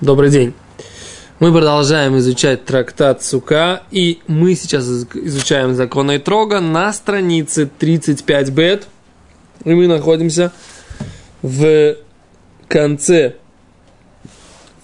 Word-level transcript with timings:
Добрый 0.00 0.30
день. 0.30 0.54
Мы 1.40 1.52
продолжаем 1.52 2.16
изучать 2.16 2.64
трактат 2.64 3.22
Сука, 3.22 3.82
и 3.90 4.20
мы 4.26 4.54
сейчас 4.54 4.86
изучаем 4.86 5.74
закон 5.74 6.18
Трога 6.20 6.60
на 6.60 6.90
странице 6.94 7.66
35 7.66 8.50
бет. 8.50 8.88
И 9.64 9.74
мы 9.74 9.88
находимся 9.88 10.52
в 11.42 11.96
конце, 12.66 13.36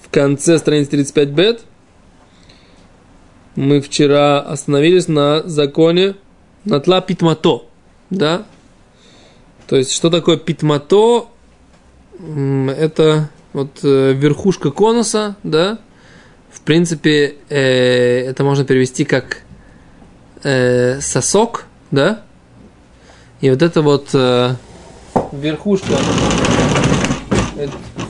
в 0.03 0.11
конце 0.11 0.59
страницы 0.59 0.91
35 0.91 1.29
бет. 1.31 1.63
Мы 3.55 3.81
вчера 3.81 4.41
остановились 4.41 5.09
на 5.09 5.49
законе 5.49 6.17
Натла 6.67 7.01
Питмато, 7.01 7.65
да? 8.11 8.45
То 9.67 9.77
есть, 9.77 9.93
что 9.93 10.11
такое 10.11 10.37
Питмато? 10.37 11.29
Это 12.19 13.31
вот 13.57 13.81
э, 13.85 14.13
верхушка 14.13 14.71
конуса, 14.71 15.35
да, 15.43 15.79
в 16.51 16.61
принципе, 16.61 17.37
э, 17.49 18.29
это 18.29 18.45
можно 18.45 18.67
перевести 18.67 19.07
как 19.07 19.45
э, 20.43 21.01
сосок, 21.01 21.65
да, 21.91 22.21
и 23.41 23.49
вот 23.49 23.63
это 23.63 23.81
вот 23.81 24.11
э, 24.13 24.57
верхушка 25.33 25.95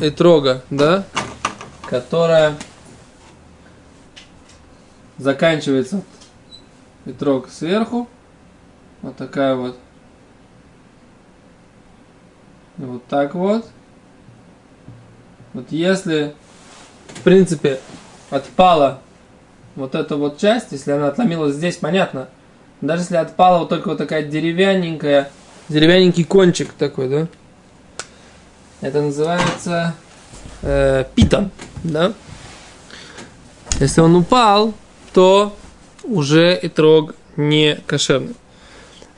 этрога, 0.01 0.64
да, 0.70 1.04
которая 1.88 2.56
заканчивается 5.18 6.02
этрог 7.04 7.51
сверху, 7.51 8.09
вот 9.01 9.15
такая 9.16 9.54
вот, 9.54 9.78
вот 12.78 13.06
так 13.06 13.37
вот, 13.37 13.65
вот 15.56 15.69
если, 15.70 16.34
в 17.15 17.23
принципе, 17.23 17.80
отпала 18.28 19.01
вот 19.74 19.95
эта 19.95 20.16
вот 20.16 20.37
часть, 20.37 20.66
если 20.73 20.90
она 20.90 21.09
отломилась 21.09 21.54
здесь, 21.54 21.76
понятно. 21.79 22.29
Даже 22.82 23.04
если 23.04 23.16
отпала 23.16 23.60
вот 23.60 23.71
только 23.71 23.88
вот 23.88 23.96
такая 23.96 24.23
деревянненькая, 24.23 25.30
деревянненький 25.71 26.24
кончик 26.24 26.74
такой, 26.74 27.09
да? 27.09 27.29
Это 28.82 29.01
называется 29.01 29.95
э, 30.60 31.04
питон, 31.15 31.51
да? 31.82 32.13
Если 33.80 34.02
он 34.02 34.15
упал, 34.15 34.74
то 35.15 35.57
уже 36.04 36.59
итрог 36.60 37.15
не 37.37 37.79
кошерный. 37.87 38.37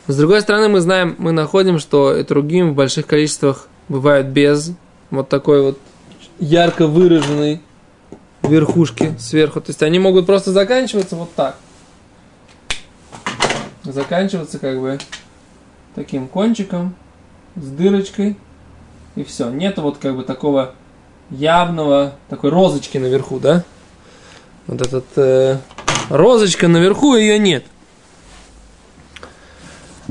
С 0.07 0.17
другой 0.17 0.43
стороны, 0.43 0.69
мы 0.69 0.81
знаем, 0.81 1.17
мы 1.19 1.33
находим, 1.33 1.81
что 1.81 2.23
итрогим 2.23 2.71
в 2.71 2.75
больших 2.77 3.09
количествах 3.09 3.67
бывают 3.89 4.29
без 4.29 4.71
вот 5.11 5.29
такой 5.29 5.63
вот 5.63 5.79
ярко 6.39 6.87
выраженной 6.87 7.61
верхушки 8.43 9.15
сверху. 9.19 9.61
То 9.61 9.71
есть 9.71 9.83
они 9.83 9.99
могут 9.99 10.27
просто 10.27 10.53
заканчиваться 10.53 11.17
вот 11.17 11.35
так. 11.35 11.57
Заканчиваться 13.85 14.59
как 14.59 14.81
бы 14.81 14.99
таким 15.95 16.29
кончиком 16.29 16.95
с 17.57 17.67
дырочкой 17.67 18.37
и 19.17 19.25
все. 19.25 19.51
Нету 19.51 19.83
вот 19.83 19.99
как 19.99 20.17
бы 20.17 20.23
такого 20.23 20.75
явного 21.31 22.15
такой 22.29 22.51
розочки 22.51 22.99
наверху, 22.99 23.39
да? 23.39 23.65
Вот 24.67 24.81
этот 24.81 25.07
э, 25.17 25.59
розочка 26.09 26.69
наверху 26.69 27.17
ее 27.17 27.39
нет. 27.39 27.65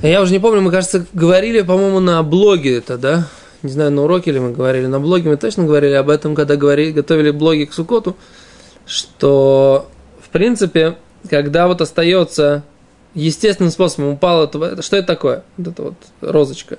Я 0.02 0.22
уже 0.22 0.32
не 0.32 0.40
помню, 0.40 0.62
мы, 0.62 0.70
кажется, 0.70 1.08
говорили, 1.14 1.62
по-моему, 1.62 2.00
на 2.00 2.22
блоге 2.22 2.78
это, 2.78 2.98
да? 2.98 3.28
Не 3.64 3.70
знаю, 3.70 3.92
на 3.92 4.04
уроке 4.04 4.32
ли 4.32 4.40
мы 4.40 4.52
говорили, 4.52 4.86
на 4.86 5.00
блоге 5.00 5.30
мы 5.30 5.38
точно 5.38 5.64
говорили 5.66 5.94
об 5.94 6.10
этом, 6.10 6.36
когда 6.36 6.56
говорили, 6.56 6.92
готовили 6.92 7.32
блоги 7.32 7.66
к 7.66 7.74
Сукоту, 7.74 8.16
что, 8.86 9.90
в 10.22 10.30
принципе, 10.30 10.98
когда 11.30 11.68
вот 11.68 11.82
остается 11.82 12.64
естественным 13.14 13.72
способом 13.72 14.14
упало, 14.14 14.48
то 14.48 14.82
что 14.82 14.98
это 14.98 15.08
такое? 15.08 15.44
Вот 15.58 15.68
эта 15.68 15.82
вот 15.82 15.96
розочка. 16.22 16.78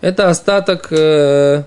Это 0.00 0.28
остаток 0.28 0.88
э, 0.90 1.64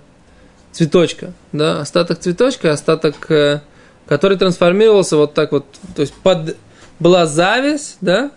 цветочка, 0.72 1.34
да, 1.52 1.82
остаток 1.82 2.20
цветочка, 2.20 2.72
остаток, 2.72 3.30
э, 3.30 3.62
который 4.08 4.38
трансформировался 4.38 5.18
вот 5.18 5.34
так 5.34 5.52
вот, 5.52 5.66
то 5.96 6.02
есть 6.02 6.14
под 6.14 6.56
была 7.00 7.26
зависть, 7.26 7.98
да, 8.02 8.32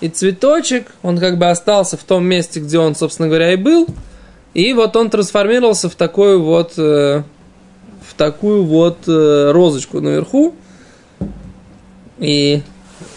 и 0.00 0.08
цветочек, 0.08 0.88
он 1.02 1.18
как 1.18 1.38
бы 1.38 1.46
остался 1.46 1.96
в 1.96 2.04
том 2.04 2.24
месте, 2.24 2.60
где 2.60 2.78
он, 2.78 2.94
собственно 2.94 3.28
говоря, 3.28 3.52
и 3.52 3.56
был, 3.56 3.88
и 4.54 4.72
вот 4.72 4.94
он 4.94 5.10
трансформировался 5.10 5.90
в 5.90 5.96
такую 5.96 6.40
вот, 6.42 6.74
э, 6.78 7.22
в 8.02 8.14
такую 8.16 8.64
вот 8.64 8.98
э, 9.08 9.50
розочку 9.50 10.00
наверху. 10.00 10.54
И, 12.18 12.62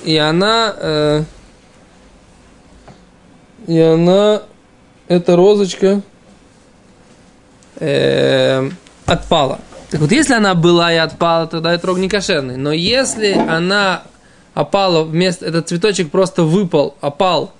и 0.03 0.17
она, 0.17 0.73
э, 0.75 1.23
и 3.67 3.79
она, 3.79 4.41
эта 5.07 5.35
розочка 5.35 6.01
э, 7.75 8.69
отпала. 9.05 9.59
Так 9.91 10.01
вот, 10.01 10.11
если 10.11 10.33
она 10.33 10.55
была 10.55 10.91
и 10.91 10.97
отпала, 10.97 11.45
тогда 11.45 11.71
это 11.71 11.85
рог 11.85 11.99
не 11.99 12.09
кошерный. 12.09 12.57
Но 12.57 12.71
если 12.73 13.33
она 13.33 14.03
опала 14.55 15.03
вместо, 15.03 15.45
этот 15.45 15.69
цветочек 15.69 16.09
просто 16.09 16.41
выпал, 16.41 16.95
опал 16.99 17.53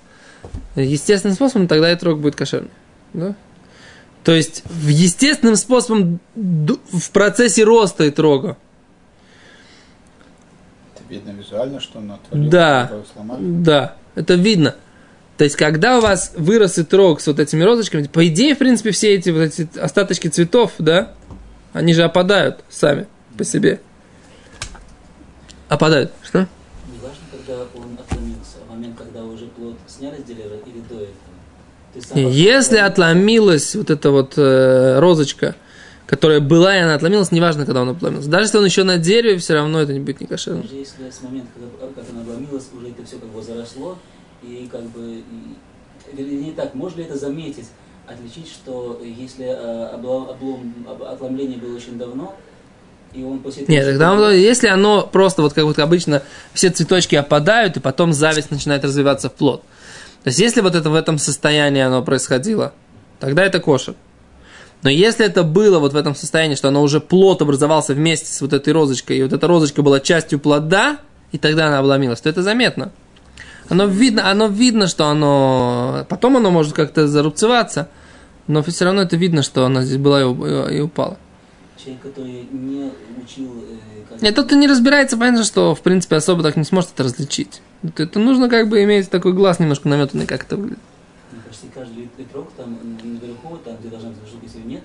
естественным 0.74 1.36
способом, 1.36 1.68
тогда 1.68 1.88
этот 1.88 2.02
рог 2.04 2.18
будет 2.18 2.34
кошерный. 2.34 2.70
Да? 3.12 3.34
То 4.28 4.34
есть 4.34 4.62
естественным 4.86 5.56
способом 5.56 6.20
в 6.34 7.10
процессе 7.12 7.64
роста 7.64 8.04
и 8.04 8.10
трога. 8.10 8.58
Это 10.94 11.02
видно 11.08 11.30
визуально, 11.30 11.80
что 11.80 11.98
он 11.98 12.12
отвалил, 12.12 12.50
да, 12.50 12.92
да, 13.38 13.96
это 14.16 14.34
видно. 14.34 14.74
То 15.38 15.44
есть, 15.44 15.56
когда 15.56 15.96
у 15.96 16.02
вас 16.02 16.34
вырос 16.36 16.76
и 16.76 16.84
трог 16.84 17.22
с 17.22 17.26
вот 17.26 17.40
этими 17.40 17.62
розочками, 17.62 18.06
по 18.06 18.28
идее, 18.28 18.54
в 18.54 18.58
принципе, 18.58 18.90
все 18.90 19.14
эти 19.14 19.30
вот 19.30 19.44
эти 19.44 19.66
остаточки 19.78 20.28
цветов, 20.28 20.72
да, 20.78 21.14
они 21.72 21.94
же 21.94 22.02
опадают 22.02 22.62
сами 22.68 23.06
по 23.38 23.44
себе. 23.44 23.80
Опадают. 25.70 26.12
Что? 26.22 26.40
Не 26.40 26.98
важно, 27.00 27.24
когда 27.30 27.62
он 27.62 27.98
отломился, 27.98 28.58
а 28.68 28.74
момент, 28.74 28.98
когда 28.98 29.24
уже 29.24 29.46
плод 29.46 29.78
сняли 29.86 30.20
с 30.20 30.24
дерева 30.24 30.56
или 30.66 30.80
до 30.80 30.96
этого. 30.96 31.14
Если 32.14 32.76
отломилась 32.76 33.74
вот 33.74 33.90
эта 33.90 34.10
вот 34.10 34.34
э, 34.36 34.98
розочка, 34.98 35.54
которая 36.06 36.40
была, 36.40 36.76
и 36.76 36.80
она 36.80 36.94
отломилась, 36.94 37.30
неважно, 37.32 37.66
когда 37.66 37.82
она 37.82 37.92
отломилась. 37.92 38.26
Даже 38.26 38.46
если 38.46 38.58
он 38.58 38.64
еще 38.64 38.82
на 38.84 38.96
дереве, 38.96 39.38
все 39.38 39.54
равно 39.54 39.80
это 39.80 39.92
не 39.92 40.00
будет 40.00 40.20
не 40.20 40.26
кошерно. 40.26 40.62
Даже 40.62 40.74
если 40.74 41.10
с 41.10 41.22
момента, 41.22 41.48
когда 41.54 41.92
как 41.94 42.04
она 42.10 42.22
отломилась, 42.22 42.64
уже 42.76 42.88
это 42.88 43.04
все 43.04 43.16
как 43.16 43.28
бы 43.28 43.42
заросло, 43.42 43.98
и 44.42 44.68
как 44.72 44.84
бы, 44.84 45.22
не 46.16 46.52
так, 46.52 46.74
можно 46.74 47.00
ли 47.00 47.04
это 47.04 47.18
заметить, 47.18 47.66
отличить, 48.06 48.48
что 48.48 49.00
если 49.04 49.44
э, 49.44 49.86
облом, 49.88 50.30
облом, 50.30 50.86
отломление 51.06 51.58
было 51.58 51.76
очень 51.76 51.98
давно, 51.98 52.34
и 53.12 53.22
он 53.22 53.40
после 53.40 53.64
этого... 53.64 53.74
Нет, 53.74 53.84
тогда 53.84 54.12
он, 54.12 54.32
если 54.32 54.68
оно 54.68 55.06
просто, 55.06 55.42
вот 55.42 55.52
как 55.52 55.64
вот 55.64 55.78
обычно, 55.78 56.22
все 56.54 56.70
цветочки 56.70 57.16
опадают, 57.16 57.76
и 57.76 57.80
потом 57.80 58.12
зависть 58.12 58.50
начинает 58.50 58.84
развиваться 58.84 59.28
в 59.28 59.34
плод. 59.34 59.62
То 60.24 60.28
есть, 60.28 60.38
если 60.38 60.60
вот 60.60 60.74
это 60.74 60.90
в 60.90 60.94
этом 60.94 61.18
состоянии 61.18 61.80
оно 61.80 62.02
происходило, 62.02 62.72
тогда 63.20 63.44
это 63.44 63.60
кошер. 63.60 63.94
Но 64.82 64.90
если 64.90 65.26
это 65.26 65.42
было 65.42 65.78
вот 65.78 65.92
в 65.92 65.96
этом 65.96 66.14
состоянии, 66.14 66.54
что 66.54 66.68
оно 66.68 66.82
уже 66.82 67.00
плод 67.00 67.42
образовался 67.42 67.94
вместе 67.94 68.32
с 68.32 68.40
вот 68.40 68.52
этой 68.52 68.72
розочкой, 68.72 69.18
и 69.18 69.22
вот 69.22 69.32
эта 69.32 69.46
розочка 69.46 69.82
была 69.82 70.00
частью 70.00 70.38
плода, 70.38 70.98
и 71.32 71.38
тогда 71.38 71.66
она 71.66 71.78
обломилась, 71.78 72.20
то 72.20 72.28
это 72.28 72.42
заметно. 72.42 72.92
Оно 73.68 73.86
видно, 73.86 74.30
оно 74.30 74.46
видно, 74.46 74.86
что 74.86 75.06
оно... 75.06 76.06
Потом 76.08 76.36
оно 76.36 76.50
может 76.50 76.74
как-то 76.74 77.06
зарубцеваться, 77.06 77.88
но 78.46 78.62
все 78.62 78.84
равно 78.84 79.02
это 79.02 79.16
видно, 79.16 79.42
что 79.42 79.66
оно 79.66 79.82
здесь 79.82 79.98
была 79.98 80.22
и 80.22 80.80
упала. 80.80 81.18
Человек, 81.82 82.02
который 82.02 82.48
не 82.50 82.90
учил... 83.22 83.64
Э, 83.70 84.02
как... 84.08 84.20
Нет, 84.20 84.34
тот, 84.34 84.46
кто 84.46 84.56
не 84.56 84.66
разбирается, 84.66 85.16
понятно, 85.16 85.44
что, 85.44 85.74
в 85.74 85.80
принципе, 85.80 86.16
особо 86.16 86.42
так 86.42 86.56
не 86.56 86.64
сможет 86.64 86.90
это 86.92 87.04
различить. 87.04 87.62
Это 87.96 88.18
нужно 88.18 88.48
как 88.48 88.68
бы 88.68 88.82
иметь 88.82 89.08
такой 89.10 89.32
глаз 89.32 89.60
немножко 89.60 89.88
наметанный, 89.88 90.26
как 90.26 90.42
это 90.44 90.56
выглядит. 90.56 90.82
Ну, 91.30 91.38
почти 91.46 91.68
каждый 91.72 92.08
литрок 92.18 92.50
там 92.56 92.78
наверху, 93.02 93.58
там 93.58 93.76
где 93.78 93.90
должна 93.90 94.08
быть 94.10 94.28
штука, 94.28 94.44
если 94.44 94.60
нет. 94.66 94.82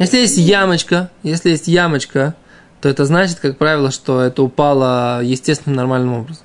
Если 0.00 0.18
есть 0.18 0.36
ямочка, 0.36 1.10
если 1.22 1.50
есть 1.50 1.68
ямочка, 1.68 2.34
то 2.80 2.88
это 2.88 3.04
значит, 3.04 3.38
как 3.38 3.56
правило, 3.56 3.90
что 3.90 4.20
это 4.20 4.42
упало 4.42 5.22
естественным 5.22 5.76
нормальным 5.76 6.14
образом. 6.14 6.44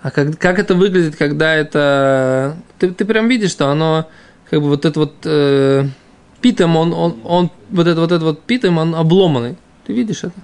А 0.00 0.10
как, 0.10 0.38
как 0.38 0.58
это 0.58 0.74
выглядит, 0.74 1.16
когда 1.16 1.54
это... 1.54 2.56
Ты, 2.78 2.92
ты 2.92 3.04
прям 3.04 3.28
видишь, 3.28 3.50
что 3.50 3.68
оно, 3.68 4.08
как 4.48 4.60
бы 4.60 4.68
вот 4.68 4.84
это 4.84 5.00
вот 5.00 5.14
э, 5.24 5.86
питом, 6.44 6.76
он, 6.76 6.92
он, 6.92 7.16
он, 7.24 7.50
вот 7.70 7.86
это 7.86 7.98
вот 8.02 8.12
это 8.12 8.22
вот 8.22 8.42
питом, 8.42 8.76
он 8.76 8.94
обломанный. 8.94 9.56
Ты 9.86 9.94
видишь 9.94 10.24
это? 10.24 10.34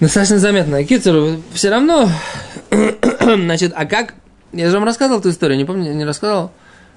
Достаточно 0.00 0.40
заметно. 0.40 0.82
Кицер, 0.82 1.36
все 1.52 1.70
равно, 1.70 2.10
значит, 3.20 3.72
а 3.76 3.86
как, 3.86 4.14
я 4.52 4.68
же 4.68 4.78
вам 4.78 4.84
рассказывал 4.84 5.20
эту 5.20 5.30
историю, 5.30 5.58
не 5.58 5.64
помню, 5.64 5.94
не 5.94 6.04
рассказывал, 6.04 6.50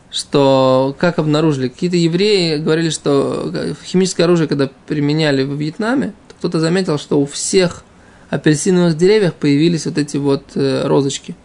что 0.10 0.96
как 0.98 1.20
обнаружили? 1.20 1.68
Какие-то 1.68 1.98
евреи 1.98 2.58
говорили, 2.58 2.90
что 2.90 3.76
химическое 3.86 4.24
оружие, 4.24 4.48
когда 4.48 4.72
применяли 4.88 5.44
в 5.44 5.54
Вьетнаме, 5.54 6.14
то 6.30 6.36
кто-то 6.40 6.60
заметил, 6.60 6.98
что 6.98 7.22
у 7.22 7.28
всех 7.28 7.84
апельсиновых 8.32 8.98
деревьях 8.98 9.36
появились 9.36 9.86
вот 9.86 10.00
эти 10.00 10.18
вот 10.18 10.46
э, 10.56 10.88
розочки. 10.88 11.36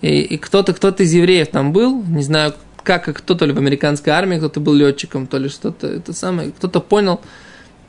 И, 0.00 0.20
и 0.20 0.38
кто-то, 0.38 0.74
кто-то 0.74 1.02
из 1.02 1.12
евреев 1.12 1.48
там 1.48 1.72
был, 1.72 2.04
не 2.04 2.22
знаю, 2.22 2.54
как, 2.88 3.18
кто-то 3.18 3.44
ли 3.44 3.52
в 3.52 3.58
американской 3.58 4.14
армии, 4.14 4.38
кто-то 4.38 4.60
был 4.60 4.72
летчиком, 4.72 5.26
то 5.26 5.36
ли 5.36 5.50
что-то, 5.50 5.86
это 5.86 6.14
самое, 6.14 6.52
кто-то 6.52 6.80
понял, 6.80 7.20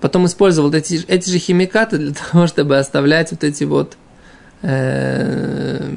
потом 0.01 0.25
использовал 0.25 0.73
эти, 0.73 1.05
эти 1.07 1.29
же 1.29 1.39
химикаты 1.39 1.97
для 1.97 2.13
того, 2.31 2.47
чтобы 2.47 2.77
оставлять 2.77 3.31
вот 3.31 3.45
эти 3.45 3.63
вот 3.63 3.95
э, 4.61 5.89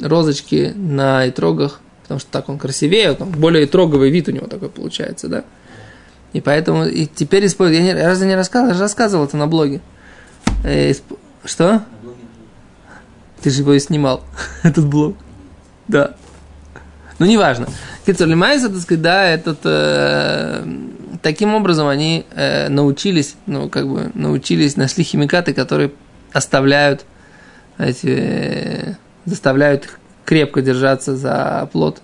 розочки 0.00 0.72
на 0.76 1.28
итрогах, 1.28 1.80
потому 2.02 2.20
что 2.20 2.30
так 2.30 2.48
он 2.48 2.56
красивее, 2.58 3.14
там, 3.14 3.30
более 3.32 3.64
итроговый 3.64 4.10
вид 4.10 4.28
у 4.28 4.30
него 4.30 4.46
такой 4.46 4.68
получается, 4.68 5.26
да. 5.26 5.44
И 6.32 6.40
поэтому 6.40 6.84
и 6.86 7.06
теперь 7.06 7.46
использую. 7.46 7.82
Я 7.82 7.94
не, 7.94 8.00
разве 8.00 8.28
не 8.28 8.36
рассказывал? 8.36 8.68
Я 8.68 8.74
же 8.74 8.82
рассказывал 8.82 9.24
это 9.24 9.36
на 9.36 9.48
блоге. 9.48 9.80
Э, 10.64 10.92
исп... 10.92 11.02
Что? 11.44 11.82
Ты 13.42 13.50
же 13.50 13.62
его 13.62 13.72
и 13.72 13.80
снимал, 13.80 14.22
этот 14.62 14.86
блог. 14.86 15.16
Да. 15.88 16.14
Ну, 17.18 17.26
неважно. 17.26 17.66
Кицур 18.04 18.26
Лимайса, 18.26 18.68
так 18.68 18.78
сказать, 18.78 19.02
да, 19.02 19.24
этот, 19.24 19.58
э, 19.64 20.64
таким 21.22 21.54
образом 21.54 21.88
они 21.88 22.26
э, 22.34 22.68
научились, 22.68 23.36
ну, 23.46 23.68
как 23.70 23.88
бы, 23.88 24.10
научились, 24.14 24.76
нашли 24.76 25.02
химикаты, 25.02 25.54
которые 25.54 25.92
оставляют 26.32 27.04
эти, 27.78 28.06
э, 28.06 28.94
заставляют 29.24 29.86
их 29.86 29.98
крепко 30.24 30.60
держаться 30.60 31.16
за 31.16 31.68
плод. 31.72 32.02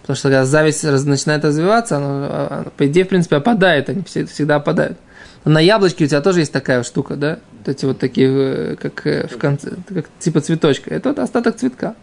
Потому 0.00 0.16
что 0.16 0.28
когда 0.28 0.44
зависть 0.44 0.84
начинает 0.84 1.44
развиваться, 1.44 1.96
она, 1.96 2.26
она, 2.26 2.64
по 2.76 2.86
идее, 2.86 3.04
в 3.04 3.08
принципе, 3.08 3.36
опадает, 3.36 3.88
они 3.88 4.02
всегда 4.04 4.56
опадают. 4.56 4.98
На 5.44 5.60
яблочке 5.60 6.04
у 6.04 6.08
тебя 6.08 6.22
тоже 6.22 6.40
есть 6.40 6.52
такая 6.52 6.82
штука, 6.82 7.16
да? 7.16 7.38
Вот 7.58 7.68
эти 7.68 7.84
вот 7.84 7.98
такие, 7.98 8.28
э, 8.30 8.76
как 8.76 9.06
э, 9.06 9.26
в 9.26 9.36
конце, 9.36 9.72
как 9.88 10.06
типа 10.18 10.40
цветочка. 10.40 10.94
Это 10.94 11.10
вот 11.10 11.18
остаток 11.18 11.56
цветка. 11.56 11.94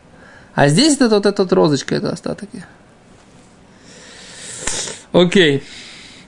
А 0.54 0.68
здесь 0.68 0.96
это 0.96 1.10
вот 1.10 1.26
эта 1.26 1.44
вот 1.44 1.54
розочка, 1.54 1.96
это 1.96 2.12
остаток. 2.12 2.50
Окей. 5.12 5.64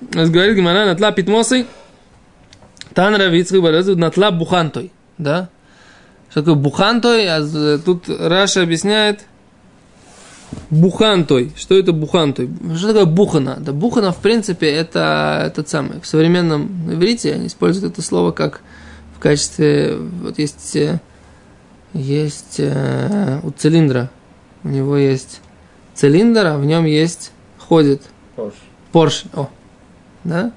Говорит 0.02 0.58
Гимара, 0.58 0.86
натла 0.86 1.12
питмосы, 1.12 1.66
тан 2.94 3.16
равицкий 3.16 3.60
баразу, 3.60 3.96
натла 3.96 4.32
бухантой. 4.32 4.92
Да? 5.18 5.50
Что 6.30 6.42
такое 6.42 6.56
бухантой? 6.56 7.28
А 7.28 7.78
тут 7.78 8.10
Раша 8.10 8.64
объясняет, 8.64 9.22
бухантой. 10.70 11.52
Что 11.56 11.78
это 11.78 11.94
бухантой? 11.94 12.50
Что 12.76 12.88
такое 12.88 13.06
бухана? 13.06 13.58
Да 13.60 13.72
бухана, 13.72 14.12
в 14.12 14.18
принципе, 14.18 14.68
это 14.68 15.44
этот 15.48 15.70
самый. 15.70 16.02
В 16.02 16.08
современном 16.08 16.92
иврите 16.92 17.34
они 17.34 17.48
используют 17.48 17.94
это 17.94 18.02
слово 18.02 18.32
как 18.32 18.62
в 19.16 19.20
качестве, 19.20 19.96
вот 19.96 20.38
есть, 20.40 20.78
есть 21.94 22.56
э, 22.60 23.40
у 23.44 23.52
цилиндра, 23.52 24.10
у 24.64 24.70
него 24.70 24.98
есть 24.98 25.42
цилиндр, 25.94 26.46
а 26.46 26.58
в 26.58 26.66
нем 26.66 26.86
есть, 26.86 27.32
ходит 27.58 28.02
Порш. 28.36 28.54
Порш, 28.92 29.24
о, 29.34 29.50
да? 30.24 30.52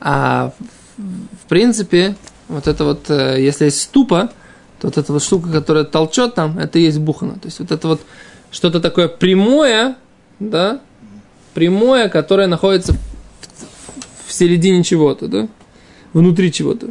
А 0.00 0.52
в, 0.96 1.02
в 1.02 1.48
принципе, 1.48 2.16
вот 2.48 2.66
это 2.66 2.84
вот, 2.84 3.10
э, 3.10 3.36
если 3.40 3.66
есть 3.66 3.80
ступа, 3.80 4.30
то 4.80 4.88
вот 4.88 4.98
эта 4.98 5.12
вот 5.12 5.22
штука, 5.22 5.50
которая 5.50 5.84
толчет 5.84 6.34
там, 6.34 6.58
это 6.58 6.78
и 6.78 6.82
есть 6.82 6.98
бухана. 6.98 7.34
То 7.34 7.46
есть 7.46 7.60
вот 7.60 7.70
это 7.70 7.88
вот 7.88 8.00
что-то 8.50 8.80
такое 8.80 9.08
прямое, 9.08 9.96
да, 10.38 10.80
прямое, 11.54 12.08
которое 12.08 12.46
находится 12.46 12.94
в 14.26 14.32
середине 14.32 14.82
чего-то, 14.82 15.28
да, 15.28 15.48
внутри 16.12 16.52
чего-то. 16.52 16.88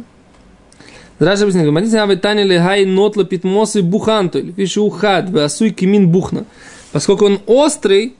Раша 1.18 1.42
объясняет, 1.42 1.70
Матисна 1.70 2.02
Авитани 2.02 2.42
Лехай 2.42 2.84
Нотла 2.84 3.24
Питмосы 3.24 3.82
Буханту, 3.82 4.38
или 4.38 4.50
пишет 4.52 4.78
Ухад, 4.78 5.30
Васуй 5.30 5.70
Кимин 5.70 6.10
Бухна. 6.10 6.44
Поскольку 6.92 7.26
он 7.26 7.40
острый, 7.46 8.14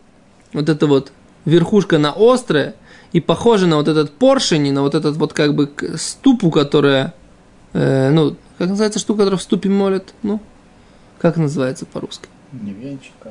вот 0.53 0.69
это 0.69 0.87
вот 0.87 1.13
верхушка 1.45 1.99
на 1.99 2.15
острая 2.17 2.75
и 3.13 3.21
похожа 3.21 3.67
на 3.67 3.77
вот 3.77 3.89
этот 3.89 4.13
поршень, 4.13 4.73
на 4.73 4.83
вот 4.83 4.95
этот 4.95 5.17
вот 5.17 5.33
как 5.33 5.55
бы 5.55 5.71
ступу, 5.97 6.51
которая, 6.51 7.15
э, 7.75 8.11
ну, 8.11 8.37
как 8.59 8.69
называется 8.69 8.99
штука, 8.99 9.19
которая 9.21 9.39
в 9.39 9.43
ступе 9.43 9.69
молят? 9.69 10.15
Ну, 10.23 10.41
как 11.19 11.37
называется 11.37 11.85
по-русски? 11.87 12.29
Не 12.53 12.73
венчик, 12.73 13.13
а 13.25 13.31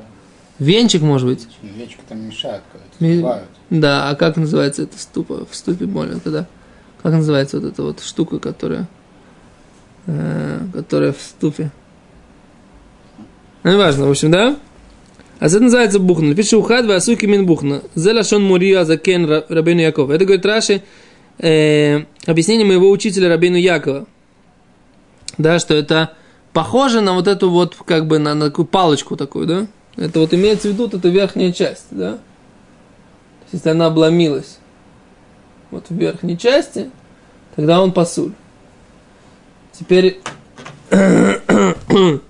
Венчик, 0.58 1.02
может 1.02 1.28
быть? 1.28 1.48
венчик 1.62 1.98
там 2.08 2.26
мешают, 2.26 2.62
когда. 2.72 3.42
Да, 3.68 4.08
а 4.08 4.14
как 4.14 4.36
называется 4.36 4.82
эта 4.82 4.98
ступа? 4.98 5.46
В 5.50 5.54
ступе 5.54 5.86
молят, 5.86 6.22
когда? 6.22 6.46
Как 7.02 7.12
называется 7.12 7.60
вот 7.60 7.70
эта 7.70 7.82
вот 7.82 8.00
штука, 8.00 8.38
которая, 8.38 8.88
которая 10.06 11.12
в 11.12 11.20
ступе? 11.20 11.70
Ну, 13.62 13.72
неважно, 13.72 14.06
в 14.06 14.10
общем, 14.10 14.30
да? 14.30 14.56
А 15.38 15.46
это 15.46 15.60
называется 15.60 15.98
бухна. 15.98 16.34
Пишет 16.34 16.54
ухад 16.54 16.86
васуки 16.86 17.26
мин 17.26 17.46
бухна. 17.46 17.82
Зелашон 17.94 18.42
мурия 18.42 18.84
закен 18.84 19.26
рабейну 19.48 19.80
Якова. 19.80 20.12
Это 20.12 20.24
говорит 20.24 20.46
Раши, 20.46 20.82
э, 21.38 22.04
объяснение 22.24 22.66
моего 22.66 22.90
учителя 22.90 23.28
Рабейну 23.28 23.56
Якова. 23.56 24.06
Да, 25.36 25.58
что 25.58 25.74
это 25.74 26.12
похоже 26.52 27.02
на 27.02 27.12
вот 27.12 27.28
эту 27.28 27.50
вот, 27.50 27.76
как 27.84 28.06
бы, 28.06 28.18
на, 28.18 28.34
на 28.34 28.46
такую 28.46 28.66
палочку 28.66 29.16
такую, 29.16 29.46
да? 29.46 29.66
Это 29.96 30.20
вот 30.20 30.32
имеется 30.32 30.68
в 30.68 30.72
виду 30.72 30.84
вот 30.84 30.94
эта 30.94 31.08
верхняя 31.08 31.52
часть, 31.52 31.86
да? 31.90 32.12
То 32.12 32.18
есть, 33.42 33.54
если 33.54 33.70
она 33.70 33.86
обломилась 33.86 34.58
вот 35.70 35.86
в 35.88 35.94
верхней 35.94 36.38
части, 36.38 36.90
тогда 37.54 37.82
он 37.82 37.92
пасуль. 37.92 38.32
Теперь 39.78 40.20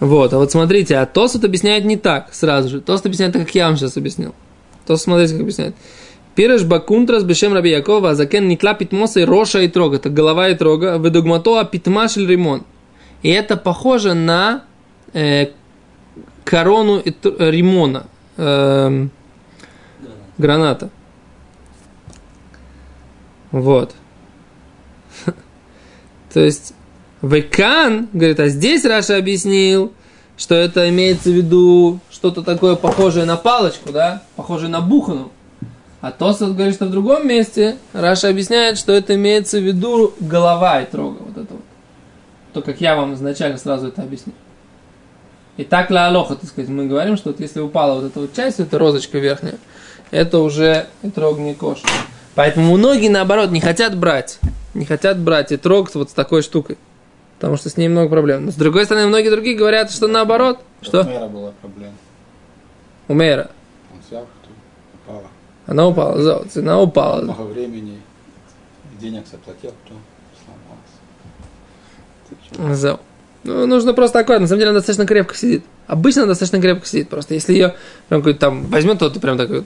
Вот, 0.00 0.34
а 0.34 0.38
вот 0.38 0.52
смотрите, 0.52 0.96
а 0.98 1.06
Тосут 1.06 1.44
объясняет 1.44 1.84
не 1.84 1.96
так 1.96 2.34
сразу 2.34 2.68
же. 2.68 2.80
Тосут 2.80 3.06
объясняет 3.06 3.32
так, 3.32 3.46
как 3.46 3.54
я 3.54 3.68
вам 3.68 3.76
сейчас 3.76 3.96
объяснил. 3.96 4.34
Тосут, 4.86 5.04
смотрите, 5.04 5.32
как 5.32 5.42
объясняет. 5.42 5.74
Пираш 6.34 6.64
бакунтрас 6.64 7.22
бешем 7.24 7.54
раби 7.54 7.70
Якова, 7.70 8.10
а 8.10 8.14
закен 8.14 8.48
нитла 8.48 8.74
питмоса 8.74 9.20
и 9.20 9.24
роша 9.24 9.60
и 9.60 9.68
трога. 9.68 9.96
Это 9.96 10.10
голова 10.10 10.48
и 10.48 10.54
трога. 10.54 10.98
Ведогматоа 10.98 11.64
питмашель 11.64 12.26
римон. 12.26 12.64
И 13.22 13.30
это 13.30 13.56
похоже 13.56 14.14
на 14.14 14.64
э, 15.14 15.46
корону 16.44 16.98
и 16.98 17.10
э, 17.10 17.50
римона. 17.50 18.06
эм, 18.36 19.10
граната. 20.36 20.90
Вот. 23.54 23.94
То 26.32 26.40
есть, 26.40 26.74
וכאן, 27.22 28.08
говорит, 28.12 28.40
а 28.40 28.48
здесь 28.48 28.84
Раши 28.84 29.16
объяснил, 29.16 29.92
что 30.36 30.56
это 30.56 30.88
имеется 30.88 31.30
в 31.30 31.34
виду 31.34 32.00
что-то 32.10 32.42
такое 32.42 32.74
похожее 32.74 33.26
на 33.26 33.36
палочку, 33.36 33.92
да, 33.92 34.24
похожее 34.34 34.70
на 34.70 34.80
бухану. 34.80 35.30
А 36.00 36.10
Тосфот 36.10 36.54
говорит, 36.54 36.74
что 36.74 36.86
в 36.86 36.90
другом 36.90 37.28
месте 37.28 37.76
Раши 37.92 38.28
объясняет, 38.28 38.76
что 38.76 38.92
это 38.92 39.14
имеется 39.14 39.60
в 39.60 39.62
виду 39.62 40.12
голова 40.18 40.82
этрога, 40.82 41.18
вот 41.20 41.38
это 41.38 41.54
вот. 41.54 41.64
То, 42.54 42.60
как 42.60 42.80
я 42.80 42.96
вам 42.96 43.14
изначально 43.14 43.56
сразу 43.56 43.86
это 43.86 44.02
объяснил. 44.02 44.34
И 45.58 45.62
так 45.62 45.90
ла 45.90 46.08
алоха, 46.08 46.34
так 46.34 46.50
сказать, 46.50 46.70
мы 46.70 46.88
говорим, 46.88 47.16
что 47.16 47.30
вот 47.30 47.38
если 47.38 47.60
упала 47.60 48.00
вот 48.00 48.06
эта 48.06 48.18
вот 48.18 48.34
часть, 48.34 48.58
эта 48.58 48.80
розочка 48.80 49.18
верхняя, 49.18 49.58
это 50.10 50.40
уже 50.40 50.88
трог 51.14 51.38
не 51.38 51.54
кошер. 51.54 51.88
Поэтому 52.34 52.76
многие, 52.76 53.08
наоборот, 53.08 53.50
не 53.50 53.60
хотят 53.60 53.96
брать. 53.96 54.38
Не 54.74 54.84
хотят 54.84 55.18
брать 55.18 55.52
и 55.52 55.56
трог 55.56 55.94
вот 55.94 56.10
с 56.10 56.12
такой 56.12 56.42
штукой. 56.42 56.76
Потому 57.38 57.56
что 57.56 57.68
с 57.68 57.76
ней 57.76 57.88
много 57.88 58.08
проблем. 58.08 58.46
Но 58.46 58.50
с 58.50 58.54
другой 58.54 58.84
стороны, 58.86 59.06
многие 59.06 59.30
другие 59.30 59.56
говорят, 59.56 59.90
что 59.90 60.08
наоборот. 60.08 60.60
У 60.80 60.84
Что? 60.84 61.04
мэра 61.04 61.26
была 61.26 61.52
проблема. 61.60 61.94
У 63.06 63.14
Мейра. 63.14 63.50
Он 63.92 64.00
взял, 64.00 64.26
упала. 64.94 65.26
Она 65.66 65.86
упала, 65.86 66.22
золото, 66.22 66.60
она 66.60 66.80
упала. 66.80 67.22
Много 67.22 67.42
времени, 67.42 68.00
денег 69.00 69.24
заплатил, 69.30 69.72
то 69.86 69.94
сломалась. 72.50 72.80
Зел. 72.80 73.00
Ну, 73.44 73.66
нужно 73.66 73.92
просто 73.92 74.20
аккуратно. 74.20 74.44
На 74.44 74.48
самом 74.48 74.60
деле 74.60 74.70
она 74.70 74.78
достаточно 74.78 75.06
крепко 75.06 75.36
сидит. 75.36 75.64
Обычно 75.86 76.22
она 76.22 76.30
достаточно 76.30 76.60
крепко 76.60 76.86
сидит. 76.86 77.10
Просто 77.10 77.34
если 77.34 77.52
ее 77.52 77.74
прям 78.08 78.22
какой-то 78.22 78.40
там 78.40 78.66
возьмет, 78.66 78.98
то 78.98 79.10
ты 79.10 79.20
прям 79.20 79.36
такой 79.36 79.64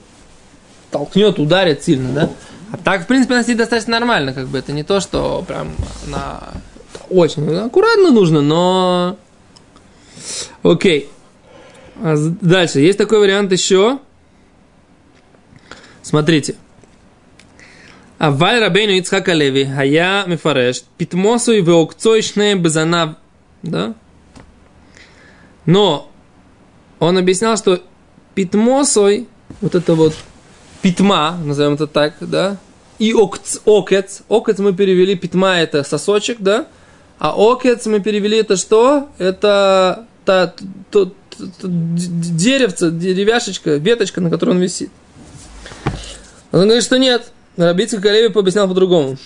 толкнет, 0.91 1.39
ударит 1.39 1.83
сильно, 1.83 2.11
да? 2.13 2.29
А 2.71 2.77
так, 2.77 3.03
в 3.03 3.07
принципе, 3.07 3.35
носить 3.35 3.57
достаточно 3.57 3.99
нормально, 3.99 4.33
как 4.33 4.47
бы. 4.47 4.57
Это 4.57 4.71
не 4.71 4.83
то, 4.83 4.99
что 4.99 5.43
прям 5.47 5.71
на... 6.07 6.43
Очень 7.09 7.55
аккуратно 7.55 8.11
нужно, 8.11 8.41
но... 8.41 9.17
Окей. 10.63 11.09
А 11.97 12.15
дальше. 12.17 12.79
Есть 12.79 12.97
такой 12.97 13.19
вариант 13.19 13.51
еще. 13.51 13.99
Смотрите. 16.01 16.55
Аваль 18.19 18.59
Рабейну 18.59 18.91
Ицхака 18.93 19.31
Леви, 19.31 19.61
я 19.85 20.25
Мифареш, 20.27 20.83
Питмосу 20.97 21.53
и 21.53 21.61
Веокцойшне 21.61 22.55
Безанав. 22.55 23.15
Да? 23.63 23.95
Но 25.65 26.11
он 26.99 27.17
объяснял, 27.17 27.55
что 27.55 27.81
питмосой, 28.35 29.27
вот 29.61 29.75
это 29.75 29.95
вот 29.95 30.15
питма, 30.81 31.37
назовем 31.43 31.73
это 31.73 31.87
так, 31.87 32.15
да, 32.21 32.57
и 32.99 33.13
окц, 33.13 33.59
окец, 33.65 34.21
окец 34.29 34.59
мы 34.59 34.73
перевели, 34.73 35.15
питма 35.15 35.57
это 35.57 35.83
сосочек, 35.83 36.37
да, 36.39 36.67
а 37.17 37.33
окец 37.35 37.85
мы 37.85 37.99
перевели 37.99 38.37
это 38.37 38.55
что? 38.55 39.09
Это 39.17 40.05
та, 40.25 40.53
то, 40.91 41.05
то, 41.07 41.11
деревце, 41.63 42.91
деревяшечка, 42.91 43.75
веточка, 43.75 44.21
на 44.21 44.29
которой 44.29 44.51
он 44.51 44.59
висит. 44.59 44.91
Он 46.51 46.63
говорит, 46.63 46.83
что 46.83 46.97
нет. 46.97 47.31
Рабицкий 47.57 48.01
Калеви 48.01 48.29
пообъяснял 48.29 48.67
по-другому. 48.67 49.17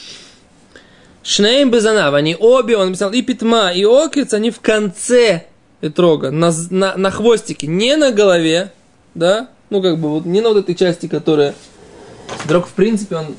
Шнеем 1.24 1.72
безанав, 1.72 2.14
они 2.16 2.36
обе, 2.38 2.76
он 2.76 2.88
написал, 2.88 3.12
и 3.12 3.22
питма, 3.22 3.72
и 3.72 3.86
окец, 3.86 4.34
они 4.34 4.52
в 4.52 4.60
конце 4.60 5.46
этрога, 5.82 6.32
на, 6.32 6.52
на, 6.70 6.98
на 6.98 7.12
хвостике, 7.12 7.68
не 7.68 7.96
на 7.96 8.12
голове, 8.12 8.72
да, 9.16 9.50
ну 9.74 9.82
как 9.82 9.98
бы 9.98 10.10
вот 10.10 10.26
не 10.26 10.40
на 10.40 10.50
вот 10.50 10.58
этой 10.58 10.76
части, 10.76 11.08
которая... 11.08 11.56
Дрог, 12.48 12.68
в 12.68 12.74
принципе, 12.74 13.18
он 13.18 13.36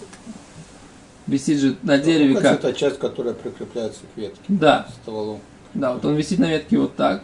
висит 1.28 1.60
же 1.60 1.76
на 1.82 1.96
дереве 1.96 2.34
Ну, 2.34 2.40
как? 2.40 2.58
Это 2.58 2.72
часть, 2.72 2.98
которая 2.98 3.34
прикрепляется 3.34 4.00
к 4.00 4.18
ветке, 4.18 4.40
Да, 4.48 4.88
стволу. 5.00 5.40
да, 5.74 5.94
вот 5.94 6.04
он 6.04 6.16
висит 6.16 6.40
на 6.40 6.50
ветке 6.50 6.76
вот 6.76 6.96
так. 6.96 7.22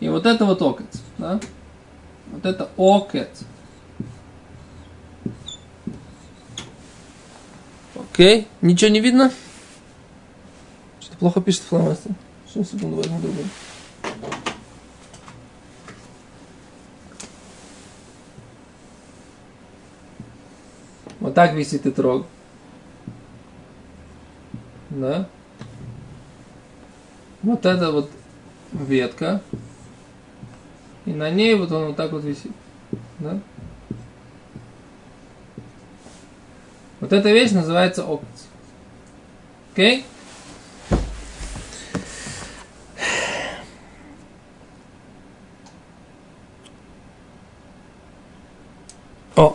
И 0.00 0.08
вот 0.08 0.26
это 0.26 0.44
вот 0.44 0.60
окец, 0.60 1.00
да? 1.18 1.38
Вот 2.32 2.44
это 2.44 2.68
окец. 2.76 3.28
Окей, 7.94 8.48
ничего 8.60 8.90
не 8.90 9.00
видно? 9.00 9.30
Что-то 10.98 11.18
плохо 11.18 11.40
пишет 11.40 11.62
фломастер. 11.62 12.10
Сейчас, 12.48 12.70
секунду, 12.70 12.96
возьму 12.96 13.20
другой. 13.20 13.44
Так 21.34 21.54
висит 21.54 21.86
итрог. 21.86 22.26
Да? 24.90 25.28
Вот 27.42 27.66
это 27.66 27.90
вот 27.90 28.10
ветка. 28.72 29.42
И 31.04 31.12
на 31.12 31.30
ней 31.30 31.54
вот 31.56 31.72
он 31.72 31.88
вот 31.88 31.96
так 31.96 32.12
вот 32.12 32.24
висит. 32.24 32.52
Да? 33.18 33.40
Вот 37.00 37.12
эта 37.12 37.30
вещь 37.30 37.50
называется 37.50 38.04
окец. 38.04 38.46
Окей? 39.72 40.00
О, 40.00 40.13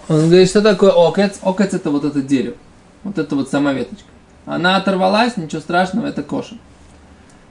он 0.09 0.27
говорит, 0.27 0.49
что 0.49 0.61
такое 0.61 0.91
окец? 0.91 1.39
Окец 1.41 1.73
это 1.73 1.91
вот 1.91 2.03
это 2.03 2.21
дерево. 2.21 2.55
Вот 3.03 3.17
это 3.17 3.35
вот 3.35 3.49
сама 3.49 3.73
веточка. 3.73 4.07
Она 4.45 4.75
оторвалась, 4.75 5.37
ничего 5.37 5.61
страшного, 5.61 6.07
это 6.07 6.23
коша. 6.23 6.55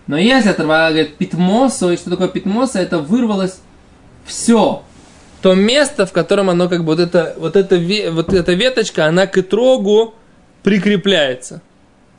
Но 0.09 0.17
если 0.19 0.49
оторвала, 0.49 0.89
говорит, 0.89 1.17
питмосо, 1.17 1.93
и 1.93 1.97
что 1.97 2.11
такое 2.11 2.29
питмосо, 2.29 2.81
это 2.81 2.99
вырвалось 2.99 3.61
все. 4.25 4.83
То 5.41 5.55
место, 5.55 6.05
в 6.07 6.13
котором 6.13 6.51
оно 6.51 6.69
как 6.69 6.81
бы 6.81 6.97
вот 6.97 6.99
это, 7.01 7.35
вот 7.39 7.55
это, 7.55 7.79
вот 8.11 8.33
эта 8.33 8.53
веточка, 8.53 9.07
она 9.07 9.27
к 9.27 9.39
итрогу 9.39 10.15
прикрепляется. 10.65 11.63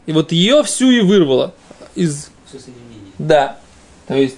И 0.05 0.13
вот 0.13 0.31
ее 0.31 0.63
всю 0.63 0.89
и 0.89 1.01
вырвало 1.01 1.53
из 1.96 2.29
Все 2.48 2.60
соединение. 2.60 3.13
да. 3.17 3.58
То 4.08 4.15
есть 4.15 4.38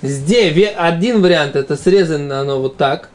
здесь 0.00 0.72
один 0.76 1.20
вариант 1.20 1.54
это 1.54 1.76
срезано 1.76 2.40
оно 2.40 2.60
вот 2.60 2.78
так, 2.78 3.10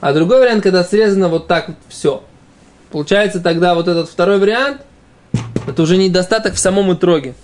а 0.00 0.12
другой 0.12 0.40
вариант, 0.40 0.62
когда 0.62 0.84
срезано 0.84 1.28
вот 1.28 1.46
так 1.46 1.68
вот 1.68 1.76
все. 1.88 2.22
Получается 2.90 3.40
тогда 3.40 3.74
вот 3.74 3.88
этот 3.88 4.08
второй 4.08 4.38
вариант, 4.38 4.82
это 5.66 5.82
уже 5.82 5.96
недостаток 5.96 6.54
в 6.54 6.58
самом 6.58 6.92
итроге. 6.94 7.34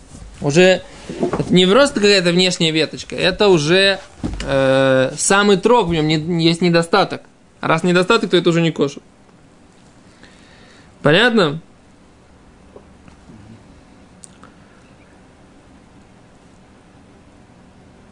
Уже 0.41 0.83
это 1.09 1.53
не 1.53 1.67
просто 1.67 2.01
какая-то 2.01 2.31
внешняя 2.31 2.71
веточка, 2.71 3.17
это 3.17 3.49
уже 3.49 3.99
э, 4.45 5.13
сам 5.17 5.55
итрог, 5.55 5.89
в 5.89 5.93
нем 5.93 6.07
не- 6.07 6.45
есть 6.45 6.61
недостаток. 6.61 7.23
А 7.61 7.69
раз 7.69 7.83
недостаток, 7.85 8.31
то 8.31 8.37
это 8.37 8.51
уже 8.51 8.61
не 8.61 8.73
кошер. 8.73 9.03
Понятно? 11.03 11.61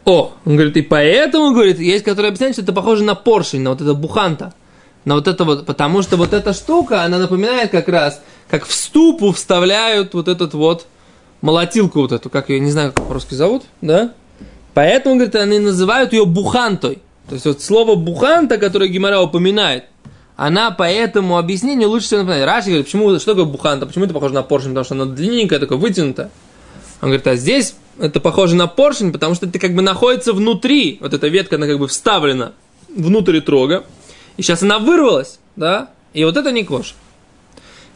О, 0.05 0.33
он 0.45 0.55
говорит, 0.55 0.77
и 0.77 0.81
поэтому, 0.81 1.53
говорит, 1.53 1.79
есть, 1.79 2.03
которые 2.03 2.29
объясняют, 2.29 2.55
что 2.55 2.63
это 2.63 2.73
похоже 2.73 3.03
на 3.03 3.15
поршень, 3.15 3.61
на 3.61 3.71
вот 3.71 3.81
это 3.81 3.93
буханта. 3.93 4.53
На 5.05 5.15
вот 5.15 5.27
это 5.27 5.43
вот, 5.43 5.65
потому 5.65 6.01
что 6.01 6.17
вот 6.17 6.33
эта 6.33 6.53
штука, 6.53 7.03
она 7.03 7.17
напоминает 7.17 7.71
как 7.71 7.87
раз, 7.87 8.21
как 8.49 8.65
в 8.65 8.73
ступу 8.73 9.31
вставляют 9.31 10.13
вот 10.13 10.27
этот 10.27 10.53
вот 10.53 10.85
молотилку 11.41 12.01
вот 12.01 12.11
эту, 12.11 12.29
как 12.29 12.49
ее, 12.49 12.59
не 12.59 12.71
знаю, 12.71 12.93
как 12.93 13.07
по-русски 13.07 13.33
зовут, 13.33 13.63
да? 13.81 14.13
Поэтому, 14.73 15.15
говорит, 15.15 15.35
они 15.35 15.59
называют 15.59 16.13
ее 16.13 16.25
бухантой. 16.25 16.99
То 17.27 17.33
есть 17.33 17.45
вот 17.45 17.61
слово 17.61 17.95
буханта, 17.95 18.57
которое 18.57 18.89
Гимара 18.89 19.19
упоминает, 19.21 19.85
она 20.35 20.71
по 20.71 20.83
этому 20.83 21.37
объяснению 21.37 21.89
лучше 21.89 22.07
всего 22.07 22.21
напоминает. 22.21 22.45
Раши 22.45 22.67
говорит, 22.67 22.85
почему, 22.85 23.19
что 23.19 23.31
такое 23.31 23.45
буханта, 23.45 23.85
почему 23.85 24.05
это 24.05 24.13
похоже 24.13 24.33
на 24.33 24.43
поршень, 24.43 24.69
потому 24.69 24.85
что 24.85 24.95
она 24.95 25.05
длинненькая, 25.05 25.59
такое 25.59 25.77
вытянутая. 25.77 26.31
Он 27.01 27.09
говорит, 27.09 27.27
а 27.27 27.35
здесь 27.35 27.75
это 27.99 28.19
похоже 28.19 28.55
на 28.55 28.67
поршень, 28.67 29.11
потому 29.11 29.35
что 29.35 29.45
это 29.45 29.59
как 29.59 29.75
бы 29.75 29.81
находится 29.81 30.33
внутри, 30.33 30.97
вот 31.01 31.13
эта 31.13 31.27
ветка, 31.27 31.55
она 31.55 31.67
как 31.67 31.79
бы 31.79 31.87
вставлена 31.87 32.53
внутрь 32.89 33.39
трога, 33.41 33.85
и 34.37 34.41
сейчас 34.41 34.63
она 34.63 34.79
вырвалась, 34.79 35.39
да, 35.55 35.91
и 36.13 36.23
вот 36.23 36.37
это 36.37 36.51
не 36.51 36.63
кош. 36.63 36.95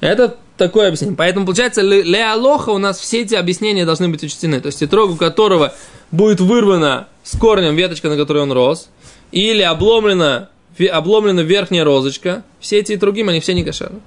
Это 0.01 0.37
такое 0.57 0.87
объяснение. 0.87 1.15
Поэтому, 1.15 1.45
получается, 1.45 1.81
ле 1.81 2.03
ле 2.03 2.23
алоха 2.23 2.69
у 2.69 2.77
нас 2.77 2.99
все 2.99 3.21
эти 3.21 3.35
объяснения 3.35 3.85
должны 3.85 4.09
быть 4.09 4.23
учтены. 4.23 4.59
То 4.59 4.67
есть, 4.67 4.83
итрог, 4.83 5.11
у 5.11 5.15
которого 5.15 5.73
будет 6.11 6.39
вырвана 6.39 7.07
с 7.23 7.37
корнем 7.37 7.75
веточка, 7.75 8.09
на 8.09 8.17
которой 8.17 8.43
он 8.43 8.51
рос, 8.51 8.89
или 9.31 9.61
обломлена, 9.61 10.49
обломлена 10.91 11.41
верхняя 11.41 11.83
розочка, 11.83 12.43
все 12.59 12.79
эти 12.79 12.95
другим, 12.95 13.29
они 13.29 13.39
все 13.39 13.53
не 13.53 13.63
кошерны. 13.63 13.99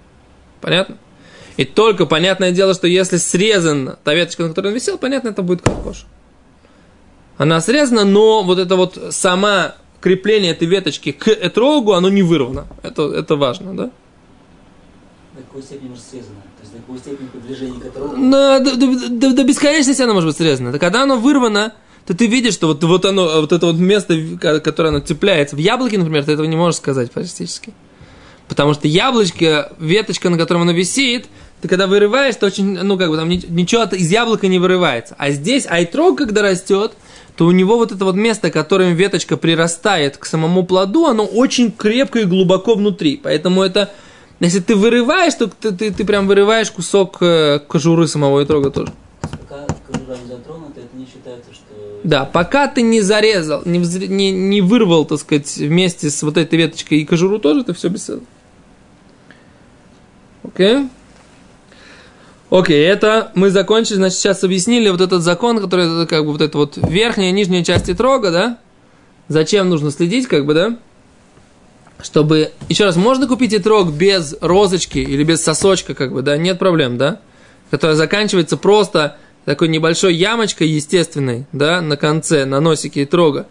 Понятно? 0.61 0.97
И 1.59 1.65
только 1.65 2.07
понятное 2.07 2.53
дело, 2.53 2.73
что 2.73 2.87
если 2.87 3.17
срезан 3.17 3.97
та 4.05 4.15
веточка, 4.15 4.45
на 4.45 4.49
которой 4.51 4.69
он 4.69 4.75
висел, 4.75 4.97
понятно, 4.97 5.31
это 5.31 5.43
будет 5.43 5.61
как 5.61 5.83
кош. 5.83 6.07
Она 7.37 7.61
срезана, 7.61 8.05
но 8.05 8.45
вот 8.45 8.59
это 8.61 8.77
вот 8.77 8.99
сама 9.11 9.75
крепление 10.01 10.53
этой 10.53 10.69
веточки 10.69 11.11
к 11.11 11.27
этрогу, 11.29 11.95
оно 11.95 12.09
не 12.11 12.23
вырвано. 12.23 12.69
Это, 12.85 13.13
это 13.13 13.35
важно, 13.35 13.77
да? 13.77 13.85
До 15.35 15.43
какой 15.43 15.63
степени 15.63 15.89
может 15.89 16.05
срезано? 16.05 16.37
То 16.59 16.63
есть 16.63 16.73
до 16.73 16.79
какой 16.79 16.99
степени 16.99 17.29
до, 18.61 18.77
до- 18.77 19.09
до- 19.09 19.35
до 19.35 19.45
бесконечности 19.45 20.03
оно 20.03 20.15
может 20.15 20.29
быть 20.29 20.37
срезано. 20.37 20.69
Это 20.69 20.79
когда 20.79 21.03
оно 21.03 21.17
вырвано, 21.17 21.75
то 22.07 22.15
ты 22.17 22.29
видишь, 22.29 22.55
что 22.55 22.69
вот, 22.69 22.85
вот 22.85 23.05
оно, 23.05 23.41
вот 23.41 23.53
это 23.53 23.67
вот 23.67 23.77
место, 23.77 24.17
ко- 24.41 24.61
которое 24.61 24.91
оно 24.91 25.01
цепляется. 25.01 25.57
В 25.57 25.59
яблоке, 25.59 25.99
например, 25.99 26.25
ты 26.25 26.33
этого 26.33 26.47
не 26.47 26.57
можешь 26.57 26.79
сказать 26.79 27.11
практически. 27.11 27.75
Потому 28.49 28.73
что 28.75 28.89
яблочко, 28.89 29.73
веточка, 29.79 30.31
на 30.31 30.39
котором 30.39 30.63
оно 30.63 30.73
висит, 30.73 31.27
ты 31.61 31.69
когда 31.69 31.87
вырываешь, 31.87 32.37
то 32.37 32.47
очень, 32.47 32.79
ну, 32.83 32.97
как 32.97 33.11
бы 33.11 33.17
там 33.17 33.29
ни- 33.29 33.45
ничего 33.49 33.83
из 33.83 34.11
яблока 34.11 34.47
не 34.47 34.59
вырывается. 34.59 35.15
А 35.19 35.31
здесь 35.31 35.67
айтрог, 35.69 36.19
когда 36.19 36.43
растет, 36.43 36.93
то 37.37 37.47
у 37.47 37.51
него 37.51 37.77
вот 37.77 37.93
это 37.93 38.05
вот 38.05 38.15
место, 38.15 38.51
которым 38.51 38.95
веточка 38.95 39.37
прирастает 39.37 40.17
к 40.17 40.25
самому 40.25 40.65
плоду, 40.65 41.07
оно 41.07 41.25
очень 41.25 41.73
крепко 41.73 42.21
и 42.21 42.25
глубоко 42.25 42.75
внутри. 42.75 43.17
Поэтому 43.23 43.63
это, 43.63 43.93
если 44.41 44.61
ты 44.61 44.77
вырываешь, 44.77 45.35
то 45.35 45.49
ты, 45.49 45.73
ты, 45.73 45.93
ты 45.93 46.05
прям 46.05 46.27
вырываешь 46.29 46.71
кусок 46.71 47.19
э, 47.21 47.61
кожуры 47.67 48.07
самого 48.07 48.45
итрога 48.45 48.71
тоже. 48.71 48.93
Пока 49.21 49.67
кожура 49.87 50.17
не 50.17 50.29
затронута, 50.29 50.81
это 50.81 50.97
не 50.97 51.07
считается, 51.07 51.53
что... 51.53 52.01
Да, 52.05 52.25
пока 52.25 52.69
ты 52.69 52.83
не 52.83 53.01
зарезал, 53.01 53.63
не, 53.65 53.79
не, 53.79 54.31
не 54.31 54.61
вырвал, 54.61 55.05
так 55.05 55.19
сказать, 55.19 55.57
вместе 55.57 56.11
с 56.11 56.23
вот 56.23 56.37
этой 56.37 56.57
веточкой 56.57 56.99
и 56.99 57.05
кожуру 57.05 57.39
тоже, 57.39 57.61
это 57.61 57.75
все 57.75 57.89
беседа. 57.89 58.21
Окей? 60.43 60.89
Окей, 62.51 62.83
это 62.87 63.31
мы 63.35 63.51
закончили, 63.51 63.97
значит, 63.97 64.19
сейчас 64.19 64.43
объяснили 64.43 64.89
вот 64.89 65.03
этот 65.03 65.23
закон, 65.23 65.61
который 65.61 66.07
как 66.07 66.25
бы 66.25 66.33
вот 66.33 66.41
эта 66.41 66.57
вот 66.57 66.79
верхняя 66.79 67.29
и 67.29 67.33
нижняя 67.33 67.63
часть 67.63 67.95
трога, 67.97 68.31
да? 68.31 68.59
Зачем 69.29 69.69
нужно 69.69 69.91
следить, 69.91 70.27
как 70.27 70.47
бы, 70.47 70.55
да? 70.55 70.79
Чтобы, 72.01 72.53
еще 72.71 72.85
раз, 72.85 72.97
можно 72.97 73.27
купить 73.27 73.53
итрог 73.53 73.93
без 73.93 74.35
розочки 74.41 74.99
или 74.99 75.25
без 75.25 75.43
сосочка, 75.43 75.95
как 75.95 76.13
бы, 76.13 76.23
да? 76.23 76.39
Нет 76.39 76.59
проблем, 76.59 76.97
да? 76.97 77.21
Которая 77.71 77.97
заканчивается 77.97 78.57
просто 78.57 79.19
такой 79.45 79.69
небольшой 79.69 80.15
ямочкой 80.15 80.69
естественной, 80.69 81.47
да, 81.53 81.83
на 81.83 81.99
конце, 81.99 82.47
на 82.47 82.61
носике 82.61 83.05
итрога. 83.05 83.47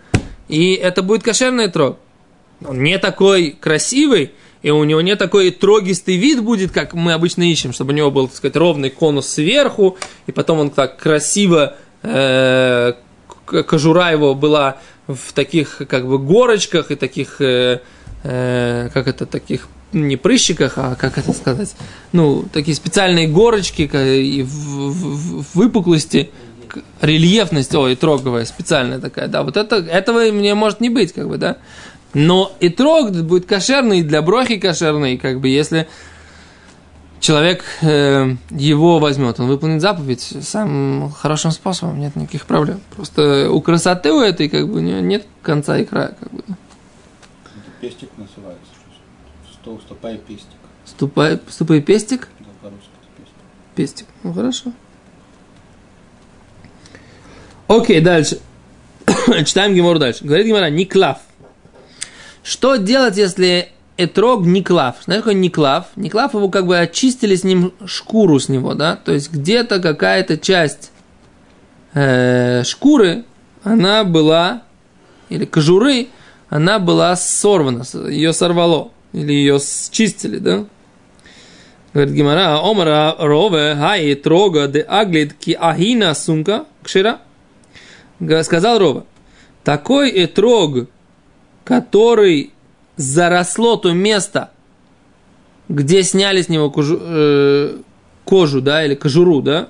И 0.47 0.73
это 0.73 1.03
будет 1.03 1.21
кошерный 1.21 1.67
итрог. 1.67 1.99
Он 2.65 2.81
не 2.81 2.97
такой 2.97 3.51
красивый, 3.59 4.31
и 4.61 4.71
у 4.71 4.83
него 4.83 5.01
не 5.01 5.15
такой 5.15 5.51
трогистый 5.51 6.17
вид 6.17 6.43
будет, 6.43 6.71
как 6.71 6.93
мы 6.93 7.13
обычно 7.13 7.43
ищем, 7.43 7.73
чтобы 7.73 7.93
у 7.93 7.95
него 7.95 8.11
был, 8.11 8.27
так 8.27 8.37
сказать, 8.37 8.55
ровный 8.55 8.89
конус 8.89 9.27
сверху, 9.27 9.97
и 10.25 10.31
потом 10.31 10.59
он 10.59 10.69
так 10.69 10.97
красиво, 10.97 11.75
э, 12.03 12.93
кожура 13.45 14.11
его 14.11 14.33
была 14.35 14.77
в 15.07 15.33
таких 15.33 15.81
как 15.87 16.07
бы 16.07 16.19
горочках 16.19 16.91
и 16.91 16.95
таких, 16.95 17.39
э, 17.41 17.79
э, 18.23 18.89
как 18.93 19.07
это, 19.07 19.25
таких 19.25 19.67
не 19.93 20.17
прыщиках, 20.17 20.73
а 20.77 20.95
как 20.95 21.17
это 21.17 21.31
сказать, 21.33 21.73
ну, 22.11 22.43
такие 22.51 22.75
специальные 22.75 23.27
горочки 23.27 23.83
и 23.83 24.43
в, 24.43 24.47
в- 24.49 25.43
в 25.43 25.55
выпуклости, 25.55 26.29
рельефность, 27.01 27.73
ой, 27.73 27.95
троговая, 27.95 28.43
специальная 28.45 28.99
такая, 28.99 29.27
да, 29.27 29.43
вот 29.43 29.55
это, 29.55 29.77
этого 29.77 30.29
мне 30.31 30.53
может 30.55 30.81
не 30.81 30.89
быть, 30.89 31.13
как 31.13 31.29
бы, 31.29 31.37
да. 31.37 31.57
Но 32.19 32.51
и 32.59 32.69
трог 32.69 33.11
будет 33.11 33.45
кошерный, 33.45 33.99
и 33.99 34.01
для 34.01 34.23
брохи 34.23 34.57
кошерный, 34.57 35.19
как 35.19 35.39
бы, 35.39 35.49
если 35.49 35.87
человек 37.19 37.63
э, 37.83 38.35
его 38.49 38.97
возьмет, 38.97 39.39
он 39.39 39.45
выполнит 39.47 39.81
заповедь 39.81 40.21
самым 40.41 41.11
хорошим 41.11 41.51
способом, 41.51 41.99
нет 41.99 42.15
никаких 42.15 42.47
проблем. 42.47 42.81
Просто 42.95 43.51
у 43.51 43.61
красоты 43.61 44.11
у 44.11 44.19
этой 44.19 44.49
как 44.49 44.67
бы 44.67 44.81
не- 44.81 44.99
нет 45.01 45.27
конца 45.43 45.77
и 45.77 45.85
края, 45.85 46.15
как 46.19 46.31
бы. 46.33 46.43
Пестик 47.81 48.09
называется. 48.17 48.65
Сто, 49.53 49.79
стопай 49.85 50.17
пестик. 50.17 50.47
Ступай, 50.85 51.39
ступай 51.49 51.81
пестик, 51.81 52.29
Да, 52.39 52.45
по-русски 52.63 52.89
пестик. 53.15 53.35
пестик. 53.75 54.07
Ну 54.23 54.33
хорошо. 54.33 54.71
Окей, 57.67 58.01
дальше. 58.01 58.39
Читаем 59.45 59.75
Гемору 59.75 59.99
дальше. 59.99 60.23
Говорит 60.25 60.47
Гемора, 60.47 60.71
Никлав. 60.71 61.19
Что 62.47 62.77
делать, 62.77 63.17
если 63.17 63.67
этрог 63.97 64.45
Никлав? 64.45 64.95
Знаешь, 65.03 65.23
какой 65.23 65.35
Никлав? 65.35 65.87
Никлав 65.97 66.33
его 66.33 66.47
как 66.47 66.65
бы 66.65 66.79
очистили 66.79 67.35
с 67.35 67.43
ним 67.43 67.73
шкуру 67.85 68.39
с 68.39 68.47
него, 68.47 68.73
да? 68.73 68.95
То 68.95 69.11
есть 69.11 69.33
где-то 69.33 69.81
какая-то 69.81 70.37
часть 70.37 70.91
э, 71.93 72.63
шкуры, 72.63 73.25
она 73.63 74.05
была, 74.05 74.61
или 75.27 75.43
кожуры, 75.43 76.07
она 76.47 76.79
была 76.79 77.17
сорвана, 77.17 77.83
ее 78.09 78.31
сорвало, 78.31 78.91
или 79.11 79.33
ее 79.33 79.59
счистили, 79.59 80.37
да? 80.37 80.63
Говорит 81.93 82.13
Гимара, 82.13 82.61
Омара 82.63 83.13
рове 83.19 83.75
хай 83.75 84.15
трога 84.15 84.69
де 84.69 84.79
аглит 84.87 85.33
ки 85.33 85.51
ахина 85.51 86.13
сумка 86.13 86.63
кшира. 86.81 87.19
Сказал 88.43 88.79
Рова, 88.79 89.05
такой 89.65 90.11
этрог, 90.23 90.87
который 91.67 92.53
заросло 92.95 93.75
то 93.75 93.91
место, 93.91 94.51
где 95.67 96.01
сняли 96.01 96.41
с 96.41 96.47
него 96.47 96.71
кожу, 96.71 96.97
э, 96.97 97.77
кожу, 98.23 98.61
да, 98.61 98.85
или 98.85 98.95
кожуру, 98.95 99.41
да, 99.41 99.67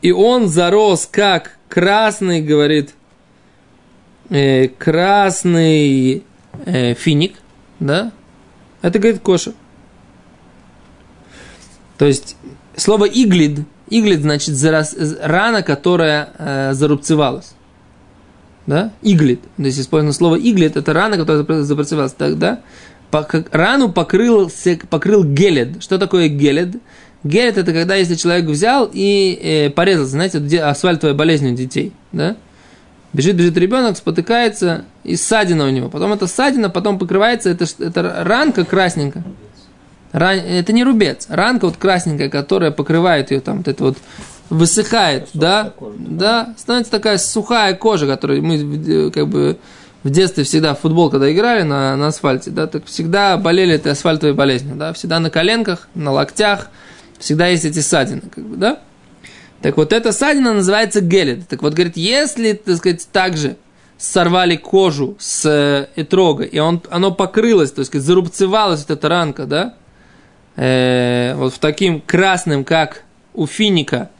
и 0.00 0.12
он 0.12 0.46
зарос 0.46 1.08
как 1.10 1.58
красный, 1.68 2.40
говорит, 2.40 2.94
э, 4.30 4.68
красный 4.68 6.22
э, 6.66 6.94
финик, 6.94 7.34
да, 7.80 8.12
это, 8.80 9.00
говорит, 9.00 9.22
кошер. 9.22 9.54
То 11.98 12.06
есть 12.06 12.36
слово 12.76 13.06
иглид, 13.06 13.66
иглид 13.90 14.20
значит 14.20 14.54
зарос- 14.54 15.18
рана, 15.20 15.64
которая 15.64 16.30
э, 16.38 16.74
зарубцевалась. 16.74 17.54
Да? 18.66 18.92
Иглид. 19.02 19.40
То 19.56 19.62
есть 19.64 19.80
использовано 19.80 20.12
слово 20.12 20.36
иглид, 20.36 20.76
это 20.76 20.92
рана, 20.92 21.16
которая 21.16 21.42
запр- 21.42 21.62
зарубцевалась. 21.62 22.12
Тогда 22.12 22.60
рану 23.50 23.90
покрыл, 23.92 24.50
покрыл 24.88 25.24
гелед. 25.24 25.82
Что 25.82 25.98
такое 25.98 26.28
гелед? 26.28 26.76
Гелед 27.24 27.58
это 27.58 27.72
когда 27.72 27.94
если 27.96 28.14
человек 28.14 28.46
взял 28.46 28.88
и 28.92 29.38
э, 29.42 29.70
порезался, 29.70 30.12
знаете, 30.12 30.38
где 30.38 30.60
асфальтовая 30.60 31.14
болезнь 31.14 31.52
у 31.52 31.54
детей, 31.54 31.92
да? 32.12 32.36
Бежит, 33.12 33.36
бежит 33.36 33.56
ребенок, 33.58 33.98
спотыкается, 33.98 34.86
и 35.04 35.16
ссадина 35.16 35.66
у 35.66 35.70
него. 35.70 35.90
Потом 35.90 36.12
эта 36.14 36.26
ссадина 36.26 36.70
потом 36.70 36.98
покрывается, 36.98 37.50
это, 37.50 37.66
это 37.78 38.24
ранка 38.24 38.64
красненькая. 38.64 39.22
Ран- 40.12 40.38
Это 40.38 40.72
не 40.72 40.82
рубец, 40.82 41.26
ранка 41.28 41.66
вот 41.66 41.76
красненькая, 41.76 42.28
которая 42.30 42.70
покрывает 42.70 43.30
ее 43.30 43.40
там, 43.40 43.58
вот 43.58 43.68
это 43.68 43.84
вот 43.84 43.98
высыхает, 44.52 45.30
да, 45.32 45.72
кожа, 45.78 45.96
да, 45.98 46.54
становится 46.58 46.92
такая 46.92 47.16
сухая 47.16 47.74
кожа, 47.74 48.06
которую 48.06 48.42
мы 48.44 48.56
э, 48.56 49.10
как 49.10 49.26
бы 49.28 49.56
в 50.02 50.10
детстве 50.10 50.44
всегда 50.44 50.74
в 50.74 50.80
футбол, 50.80 51.08
когда 51.08 51.32
играли 51.32 51.62
на, 51.62 51.96
на 51.96 52.08
асфальте, 52.08 52.50
да, 52.50 52.66
так 52.66 52.84
всегда 52.84 53.38
болели 53.38 53.74
этой 53.74 53.92
асфальтовой 53.92 54.34
болезнью, 54.34 54.76
да, 54.76 54.92
всегда 54.92 55.20
на 55.20 55.30
коленках, 55.30 55.88
на 55.94 56.12
локтях, 56.12 56.68
всегда 57.18 57.46
есть 57.46 57.64
эти 57.64 57.78
ссадины, 57.78 58.20
как 58.30 58.44
бы, 58.44 58.56
да. 58.56 58.80
Так 59.62 59.78
вот, 59.78 59.94
эта 59.94 60.12
ссадина 60.12 60.52
называется 60.52 61.00
гелет. 61.00 61.48
Так 61.48 61.62
вот, 61.62 61.72
говорит, 61.72 61.96
если, 61.96 62.52
так 62.52 62.76
сказать, 62.76 63.08
также 63.10 63.56
сорвали 63.96 64.56
кожу 64.56 65.16
с 65.18 65.88
этрога, 65.96 66.44
и 66.44 66.58
он, 66.58 66.82
оно 66.90 67.10
покрылось, 67.10 67.72
то 67.72 67.80
есть 67.80 67.94
зарубцевалась 67.94 68.80
вот 68.80 68.90
эта 68.90 69.08
ранка, 69.08 69.46
да, 69.46 69.74
э, 70.56 71.34
вот 71.36 71.54
в 71.54 71.58
таким 71.58 72.02
красным, 72.02 72.64
как 72.64 73.04
у 73.32 73.46
финика, 73.46 74.10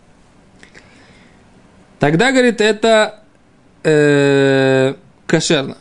тогда, 2.03 2.33
говорит, 2.33 2.61
это 2.61 3.21
э, 3.85 4.95
кошерно. 5.29 5.77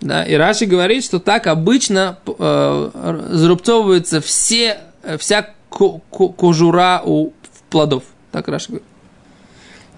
Да? 0.00 0.22
И 0.22 0.34
Раши 0.34 0.66
говорит, 0.66 1.02
что 1.02 1.18
так 1.18 1.48
обычно 1.48 2.20
э, 2.26 3.20
зарубцовываются 3.30 4.20
все, 4.20 4.78
э, 5.02 5.18
вся 5.18 5.48
ко- 5.68 5.98
ко- 6.12 6.28
кожура 6.28 7.02
у 7.04 7.32
плодов. 7.70 8.04
Так 8.30 8.46
Раши 8.46 8.68
говорит. 8.68 8.86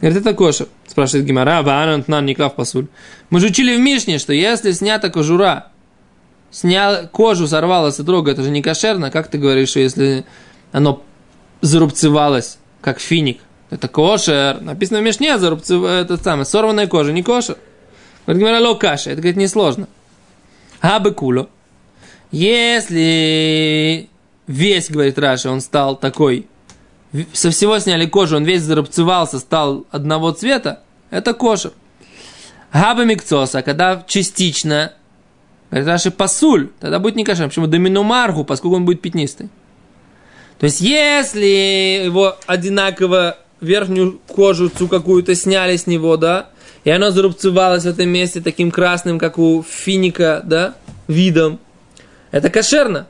Говорит, 0.01 0.21
это 0.23 0.33
кошер. 0.33 0.69
Спрашивает 0.87 1.27
Гимара, 1.27 1.61
Ваанант 1.61 2.09
нам 2.09 2.25
Никлав 2.25 2.55
Пасуль. 2.55 2.87
Мы 3.29 3.39
же 3.41 3.49
учили 3.49 3.77
в 3.77 3.81
Мишне, 3.81 4.19
что 4.19 4.33
если 4.33 4.73
снята 4.73 5.11
кожура, 5.11 5.67
снял, 6.51 7.07
кожу 7.09 7.47
сорвала 7.47 7.91
с 7.91 8.03
трога, 8.03 8.31
это 8.31 8.43
же 8.43 8.51
не 8.51 8.63
кошерно. 8.63 9.11
Как 9.11 9.29
ты 9.29 9.37
говоришь, 9.37 9.69
что 9.69 9.81
если 9.81 10.25
оно 10.73 11.03
зарубцевалось, 11.61 12.57
как 12.81 12.99
финик, 12.99 13.41
это 13.71 13.89
кошер. 13.89 14.61
Написано 14.61 15.01
в 15.01 15.03
Мишне, 15.03 15.39
зарубцев... 15.39 15.83
это 15.85 16.17
самое, 16.17 16.45
сорванная 16.45 16.87
кожа, 16.87 17.13
не 17.13 17.23
кошер. 17.23 17.57
Говорит, 18.27 18.43
Гимара, 18.43 18.61
ло 18.61 18.75
каша, 18.75 19.11
это, 19.11 19.21
говорит, 19.21 19.37
несложно. 19.37 19.89
Хабы 20.81 21.13
куло. 21.13 21.49
Если 22.31 24.09
весь, 24.47 24.91
говорит 24.91 25.19
Раша, 25.19 25.51
он 25.51 25.61
стал 25.61 25.97
такой, 25.97 26.47
со 27.33 27.51
всего 27.51 27.79
сняли 27.79 28.07
кожу, 28.07 28.37
он 28.37 28.45
весь 28.45 28.63
зарубцевался, 28.63 29.39
стал 29.39 29.87
одного 29.91 30.31
цвета, 30.33 30.83
это 31.11 31.35
кошер. 31.35 31.73
Хаба 32.71 33.05
микцоса, 33.05 33.63
когда 33.63 34.05
частично, 34.07 34.93
говорит 35.71 35.89
Раши, 35.89 36.11
пасуль, 36.13 36.71
тогда 36.79 37.01
будет 37.01 37.17
не 37.17 37.25
кошер. 37.25 37.49
Почему? 37.49 37.67
Домину 37.67 38.05
маргу, 38.05 38.45
поскольку 38.45 38.77
он 38.77 38.85
будет 38.85 39.03
пятнистый. 39.03 39.49
То 40.61 40.67
есть, 40.67 40.81
если 40.81 42.05
его 42.05 42.37
одинаково 42.47 43.39
верхнюю 43.61 44.21
кожицу 44.27 44.89
какую-то 44.89 45.35
сняли 45.35 45.77
с 45.77 45.87
него, 45.87 46.17
да, 46.17 46.51
и 46.85 46.91
оно 46.91 47.11
зарубцевалось 47.11 47.85
в 47.85 47.89
этом 47.89 48.09
месте 48.09 48.41
таким 48.41 48.71
красным, 48.71 49.19
как 49.19 49.39
у 49.39 49.63
финика, 49.63 50.43
да, 50.45 50.75
видом, 51.09 51.59
это 52.31 52.49
кошерно, 52.51 53.07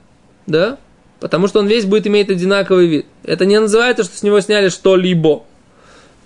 да, 0.46 0.78
потому 1.20 1.48
что 1.48 1.60
он 1.60 1.66
весь 1.66 1.84
будет 1.84 2.06
иметь 2.06 2.30
одинаковый 2.30 2.86
вид. 2.86 3.06
Это 3.24 3.44
не 3.44 3.60
называется, 3.60 4.04
что 4.04 4.16
с 4.16 4.22
него 4.22 4.40
сняли 4.40 4.68
что-либо, 4.68 5.44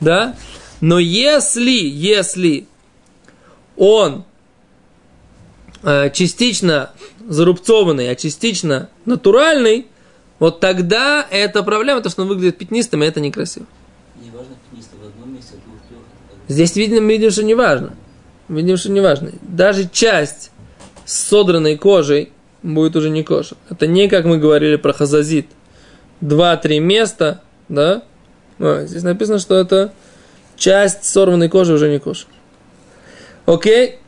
да, 0.00 0.36
но 0.80 0.98
если, 0.98 1.70
если 1.70 2.66
он 3.76 4.24
э, 5.82 6.10
частично 6.10 6.90
зарубцованный, 7.26 8.10
а 8.10 8.14
частично 8.14 8.88
натуральный, 9.04 9.86
вот 10.38 10.60
тогда 10.60 11.26
это 11.30 11.62
проблема, 11.62 12.00
то, 12.00 12.10
что 12.10 12.22
он 12.22 12.28
выглядит 12.28 12.58
пятнистым, 12.58 13.02
это 13.02 13.20
некрасиво. 13.20 13.66
Не 14.22 14.30
важно, 14.30 14.54
пятнисто 14.70 14.96
в 14.96 15.06
одном 15.06 15.34
месте, 15.34 15.54
а 15.54 15.68
двух, 15.68 15.80
трех. 15.88 16.00
это 16.00 16.28
как 16.28 16.33
бы- 16.33 16.33
Здесь 16.48 16.76
видим, 16.76 17.08
видим, 17.08 17.30
что 17.30 17.42
не 17.42 17.54
важно. 17.54 17.94
Видим, 18.48 18.76
что 18.76 18.90
не 18.90 19.00
важно. 19.00 19.32
Даже 19.42 19.88
часть 19.88 20.50
с 21.04 21.28
содранной 21.28 21.76
кожей 21.76 22.32
будет 22.62 22.96
уже 22.96 23.10
не 23.10 23.22
кошер. 23.22 23.56
Это 23.70 23.86
не 23.86 24.08
как 24.08 24.24
мы 24.24 24.38
говорили 24.38 24.76
про 24.76 24.92
хазазит. 24.92 25.46
Два-три 26.20 26.78
места, 26.80 27.42
да? 27.68 28.02
А, 28.58 28.84
здесь 28.86 29.02
написано, 29.02 29.38
что 29.38 29.54
это 29.54 29.92
часть 30.56 31.04
сорванной 31.04 31.48
кожи 31.48 31.72
уже 31.72 31.90
не 31.90 31.98
кошер. 31.98 32.28
Окей? 33.46 33.98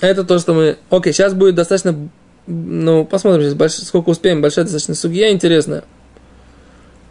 Это 0.00 0.24
то, 0.24 0.38
что 0.38 0.54
мы... 0.54 0.78
Окей, 0.90 1.12
сейчас 1.12 1.34
будет 1.34 1.54
достаточно... 1.54 2.08
Ну, 2.46 3.04
посмотрим, 3.04 3.42
сейчас 3.42 3.54
больш- 3.54 3.84
сколько 3.84 4.10
успеем. 4.10 4.40
Большая 4.40 4.64
достаточно 4.64 4.94
судья, 4.94 5.30
интересная. 5.30 5.84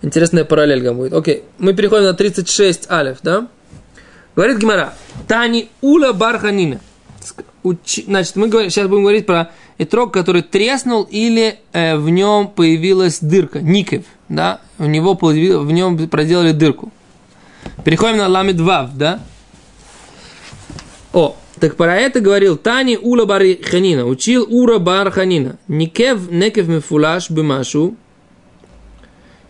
Интересная 0.02 0.46
параллель 0.46 0.84
там 0.84 0.98
будет. 0.98 1.14
Окей, 1.14 1.44
мы 1.58 1.74
переходим 1.74 2.06
на 2.06 2.14
36 2.14 2.90
алев, 2.90 3.18
да? 3.24 3.48
Говорит 4.36 4.58
Гимара, 4.58 4.94
Тани 5.28 5.70
Ула 5.82 6.12
Барханина. 6.12 6.82
Значит, 7.64 8.36
мы 8.36 8.48
говорим, 8.48 8.70
сейчас 8.70 8.88
будем 8.88 9.04
говорить 9.04 9.26
про 9.26 9.52
итрог, 9.78 10.14
который 10.14 10.42
треснул 10.44 11.04
или 11.04 11.60
э, 11.74 11.96
в 11.98 12.10
нем 12.10 12.48
появилась 12.50 13.20
дырка, 13.20 13.60
никев, 13.62 14.04
да? 14.30 14.62
У 14.78 14.86
него 14.86 15.14
в 15.16 15.72
нем 15.72 15.98
проделали 16.10 16.52
дырку. 16.52 16.92
Переходим 17.84 18.18
на 18.18 18.28
ламид 18.28 18.60
вав, 18.60 18.96
да? 18.96 19.20
О, 21.14 21.36
так 21.60 21.78
про 21.78 21.96
это 21.96 22.20
говорил 22.20 22.58
Тани 22.58 22.98
Ула 22.98 23.26
Бар 23.26 23.42
Ханина, 23.64 24.06
учил 24.06 24.46
Ура 24.50 24.78
Бар 24.78 25.10
Ханина. 25.10 25.58
Никев 25.68 26.30
некев 26.30 26.68
мифулаш 26.68 27.30
бимашу. 27.30 27.96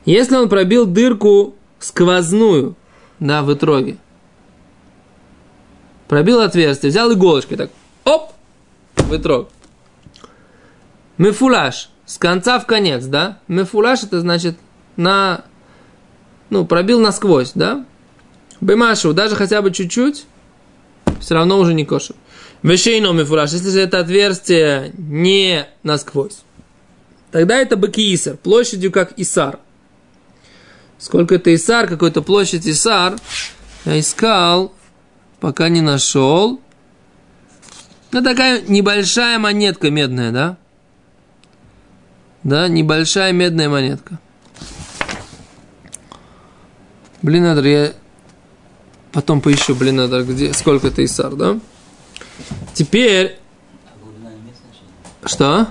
Если 0.06 0.36
он 0.36 0.48
пробил 0.48 0.86
дырку 0.86 1.56
сквозную, 1.80 2.76
да, 3.20 3.42
в 3.42 3.52
итроге. 3.54 3.98
Пробил 6.08 6.42
отверстие, 6.42 6.90
взял 6.90 7.12
иголочкой, 7.12 7.58
так, 7.58 7.72
оп, 8.04 8.32
в 8.96 9.16
итрог. 9.16 9.50
Мефулаш, 11.18 11.90
с 12.06 12.18
конца 12.18 12.60
в 12.60 12.66
конец, 12.66 13.06
да? 13.06 13.40
Мефулаш 13.48 14.04
это 14.04 14.20
значит 14.20 14.58
на, 14.98 15.46
ну, 16.50 16.66
пробил 16.66 17.00
насквозь, 17.00 17.54
да? 17.56 17.86
Бемашу, 18.62 19.14
даже 19.14 19.36
хотя 19.36 19.62
бы 19.62 19.72
чуть-чуть, 19.72 20.26
все 21.20 21.34
равно 21.34 21.60
уже 21.60 21.74
не 21.74 21.86
кошер. 21.86 22.16
Вешейно 22.64 23.12
мифураж, 23.12 23.52
если 23.52 23.70
же 23.70 23.80
это 23.80 24.00
отверстие 24.00 24.92
не 24.98 25.68
насквозь, 25.84 26.40
тогда 27.32 27.58
это 27.58 27.78
бакиисар, 27.78 28.38
площадью 28.38 28.92
как 28.92 29.14
Исар. 29.18 29.60
Сколько 30.98 31.36
это 31.36 31.54
Исар, 31.54 31.88
какой-то 31.88 32.22
площадь 32.22 32.66
Исар, 32.68 33.18
я 33.86 34.00
искал, 34.00 34.74
пока 35.40 35.70
не 35.70 35.82
нашел. 35.82 36.60
Ну, 38.12 38.24
такая 38.24 38.62
небольшая 38.62 39.40
монетка 39.40 39.90
медная, 39.90 40.32
да? 40.32 40.58
Да, 42.44 42.68
небольшая 42.68 43.32
медная 43.32 43.70
монетка. 43.70 44.20
Блин, 47.22 47.44
надо, 47.44 47.68
я 47.68 47.94
потом 49.12 49.42
поищу, 49.42 49.74
блин, 49.76 49.96
надо, 49.96 50.24
где, 50.24 50.54
сколько 50.54 50.88
это 50.88 51.04
Исар, 51.04 51.36
да? 51.36 51.60
Теперь, 52.74 53.40
что? 55.26 55.70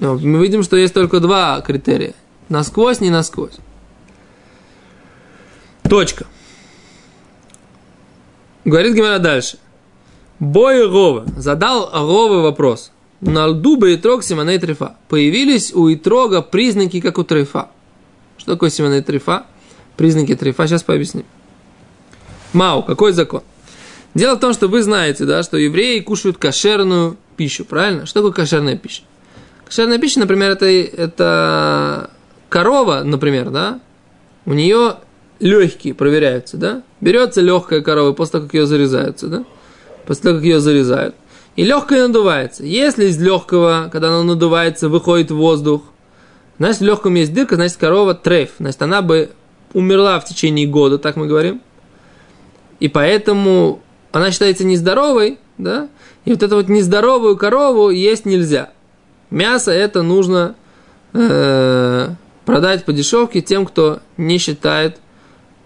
Ну, 0.00 0.18
Мы 0.18 0.42
видим, 0.42 0.62
что 0.62 0.76
есть 0.76 0.92
только 0.92 1.20
два 1.20 1.60
критерия. 1.60 2.14
Насквозь, 2.48 3.00
не 3.00 3.10
насквозь. 3.10 3.56
Точка. 5.88 6.26
Говорит 8.66 8.96
Гимара 8.96 9.20
дальше. 9.20 9.58
Бой 10.40 10.84
Рова. 10.84 11.24
Задал 11.36 11.88
Рова 11.92 12.42
вопрос. 12.42 12.90
На 13.20 13.46
льду 13.46 13.76
Бейтрог 13.76 14.24
Симоней 14.24 14.58
Трефа. 14.58 14.96
Появились 15.08 15.72
у 15.72 15.90
Итрога 15.90 16.42
признаки, 16.42 17.00
как 17.00 17.16
у 17.18 17.22
Трефа. 17.22 17.68
Что 18.36 18.54
такое 18.54 18.70
Симоней 18.70 19.02
Трефа? 19.02 19.46
Признаки 19.96 20.34
Трефа. 20.34 20.66
Сейчас 20.66 20.82
пообъясним. 20.82 21.24
Мау, 22.52 22.82
какой 22.82 23.12
закон? 23.12 23.42
Дело 24.14 24.34
в 24.34 24.40
том, 24.40 24.52
что 24.52 24.66
вы 24.66 24.82
знаете, 24.82 25.26
да, 25.26 25.44
что 25.44 25.56
евреи 25.56 26.00
кушают 26.00 26.36
кошерную 26.36 27.16
пищу, 27.36 27.64
правильно? 27.64 28.04
Что 28.04 28.20
такое 28.20 28.32
кошерная 28.32 28.76
пища? 28.76 29.02
Кошерная 29.64 29.98
пища, 29.98 30.18
например, 30.18 30.50
это, 30.50 30.66
это 30.66 32.10
корова, 32.48 33.02
например, 33.04 33.50
да, 33.50 33.78
у 34.44 34.54
нее 34.54 34.96
легкие 35.38 35.94
проверяются, 35.94 36.56
да, 36.56 36.82
берется 37.00 37.40
легкая 37.40 37.80
корова 37.80 38.12
после 38.12 38.32
того, 38.32 38.44
как 38.44 38.54
ее 38.54 38.66
зарезаются, 38.66 39.28
да, 39.28 39.44
после 40.06 40.22
того, 40.24 40.36
как 40.36 40.44
ее 40.44 40.60
зарезают, 40.60 41.14
и 41.56 41.64
легкая 41.64 42.06
надувается. 42.06 42.64
Если 42.64 43.06
из 43.06 43.20
легкого, 43.20 43.88
когда 43.92 44.08
она 44.08 44.22
надувается, 44.22 44.88
выходит 44.88 45.30
воздух, 45.30 45.82
значит, 46.58 46.80
в 46.80 46.84
легком 46.84 47.14
есть 47.14 47.32
дырка, 47.34 47.56
значит, 47.56 47.76
корова 47.76 48.14
трейф, 48.14 48.50
значит, 48.58 48.80
она 48.82 49.02
бы 49.02 49.30
умерла 49.72 50.18
в 50.20 50.24
течение 50.24 50.66
года, 50.66 50.98
так 50.98 51.16
мы 51.16 51.26
говорим, 51.26 51.60
и 52.80 52.88
поэтому 52.88 53.82
она 54.12 54.30
считается 54.30 54.64
нездоровой, 54.64 55.38
да, 55.58 55.88
и 56.24 56.32
вот 56.32 56.42
эту 56.42 56.56
вот 56.56 56.68
нездоровую 56.68 57.36
корову 57.36 57.90
есть 57.90 58.26
нельзя. 58.26 58.70
Мясо 59.30 59.72
это 59.72 60.02
нужно 60.02 60.54
э, 61.12 62.08
продать 62.44 62.84
по 62.84 62.92
дешевке 62.92 63.40
тем, 63.40 63.66
кто 63.66 64.00
не 64.16 64.38
считает 64.38 64.98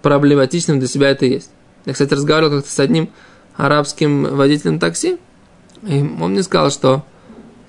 проблематичным 0.03 0.79
для 0.79 0.89
себя 0.89 1.11
это 1.11 1.27
есть. 1.27 1.51
Я, 1.87 1.93
кстати, 1.93 2.15
разговаривал 2.15 2.57
как-то 2.57 2.71
с 2.71 2.81
одним 2.81 3.11
арабским 3.57 4.25
водителем 4.25 4.79
такси, 4.79 5.19
и 5.83 6.01
он 6.21 6.33
мне 6.33 6.43
сказал, 6.43 6.71
что 6.71 7.05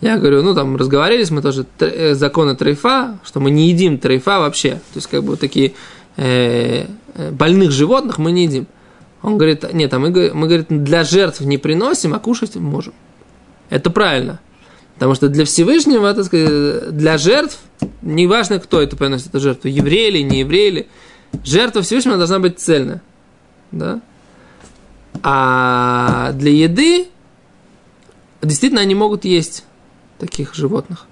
я 0.02 0.18
говорю, 0.18 0.42
ну 0.42 0.56
там 0.56 0.76
разговаривались, 0.76 1.32
мы 1.32 1.42
тоже 1.42 1.66
тр- 1.78 1.94
э, 1.94 2.16
законы 2.16 2.56
трейфа, 2.56 3.20
что 3.24 3.40
мы 3.40 3.52
не 3.52 3.70
едим 3.70 3.98
трейфа 4.00 4.40
вообще, 4.40 4.72
то 4.72 4.96
есть 4.96 5.08
как 5.08 5.24
бы 5.24 5.38
такие 5.38 5.74
э, 6.18 6.86
э, 7.16 7.32
больных 7.32 7.72
животных 7.72 8.18
мы 8.18 8.32
не 8.32 8.46
едим. 8.46 8.68
Он 9.22 9.38
говорит, 9.38 9.72
нет, 9.74 9.94
а 9.94 10.00
мы, 10.00 10.10
мы, 10.34 10.48
говорит, 10.48 10.66
для 10.70 11.04
жертв 11.04 11.42
не 11.42 11.60
приносим, 11.60 12.16
а 12.16 12.20
кушать 12.20 12.56
можем. 12.56 12.94
Это 13.70 13.92
правильно. 13.92 14.40
Потому 14.96 15.14
что 15.14 15.30
для 15.30 15.46
Всевышнего, 15.46 16.14
так 16.14 16.26
сказать, 16.26 16.96
для 16.96 17.18
жертв, 17.20 17.60
неважно, 18.02 18.60
кто 18.60 18.82
это 18.82 18.98
приносит 18.98 19.28
эту 19.28 19.40
жертву, 19.40 19.70
еврей 19.70 20.10
или 20.10 20.24
не 20.24 20.40
еврей, 20.40 20.70
или, 20.70 20.88
жертва 21.44 21.82
Всевышнего 21.82 22.18
должна 22.18 22.40
быть 22.40 22.60
цельная. 22.60 23.02
Да? 23.72 24.02
А 25.24 26.32
для 26.34 26.52
еды, 26.52 27.08
действительно, 28.42 28.82
они 28.82 28.96
могут 28.96 29.26
есть 29.26 29.66
таких 30.20 30.54
животных. 30.56 31.06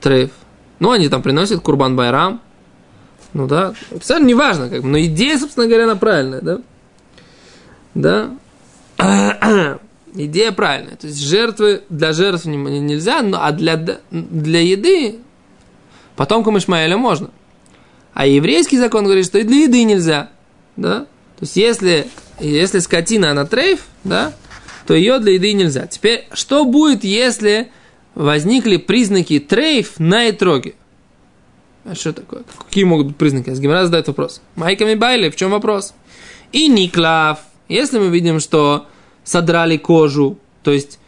Трейф. 0.00 0.30
Ну, 0.78 0.90
они 0.90 1.08
там 1.08 1.22
приносят 1.22 1.60
Курбан 1.60 1.96
Байрам. 1.96 2.40
Ну 3.32 3.46
да, 3.46 3.74
специально 3.94 4.26
неважно, 4.26 4.68
как 4.68 4.82
бы, 4.82 4.88
но 4.88 5.00
идея, 5.02 5.38
собственно 5.38 5.66
говоря, 5.68 5.84
она 5.84 5.94
правильная, 5.94 6.40
да? 6.40 6.58
Да. 7.94 8.30
Идея 10.14 10.50
правильная. 10.50 10.96
То 10.96 11.06
есть 11.06 11.20
жертвы 11.20 11.84
для 11.88 12.12
жертв 12.12 12.46
не- 12.46 12.56
не- 12.56 12.80
нельзя, 12.80 13.22
но, 13.22 13.38
а 13.44 13.52
для, 13.52 13.76
для 14.10 14.60
еды 14.60 15.20
потомкам 16.16 16.58
Ишмаэля 16.58 16.96
можно. 16.96 17.30
А 18.14 18.26
еврейский 18.26 18.78
закон 18.78 19.04
говорит, 19.04 19.26
что 19.26 19.38
и 19.38 19.44
для 19.44 19.64
еды 19.64 19.84
нельзя. 19.84 20.30
Да? 20.76 21.00
То 21.00 21.42
есть 21.42 21.56
если, 21.56 22.08
если 22.38 22.78
скотина, 22.80 23.30
она 23.30 23.44
трейф, 23.46 23.86
да, 24.04 24.32
то 24.86 24.94
ее 24.94 25.18
для 25.18 25.34
еды 25.34 25.52
нельзя. 25.52 25.86
Теперь, 25.86 26.28
что 26.32 26.64
будет, 26.64 27.04
если 27.04 27.70
возникли 28.14 28.76
признаки 28.76 29.38
трейф 29.38 29.98
на 29.98 30.30
итроге? 30.30 30.74
А 31.84 31.94
что 31.94 32.12
такое? 32.12 32.42
Какие 32.58 32.84
могут 32.84 33.08
быть 33.08 33.16
признаки? 33.16 33.50
Асгимара 33.50 33.84
задает 33.84 34.08
вопрос. 34.08 34.42
Майками 34.54 34.94
Байли, 34.94 35.30
в 35.30 35.36
чем 35.36 35.50
вопрос? 35.50 35.94
И 36.52 36.68
Никлав. 36.68 37.40
Если 37.68 37.98
мы 37.98 38.08
видим, 38.08 38.40
что 38.40 38.86
содрали 39.24 39.76
кожу, 39.76 40.38
то 40.62 40.72
есть 40.72 40.98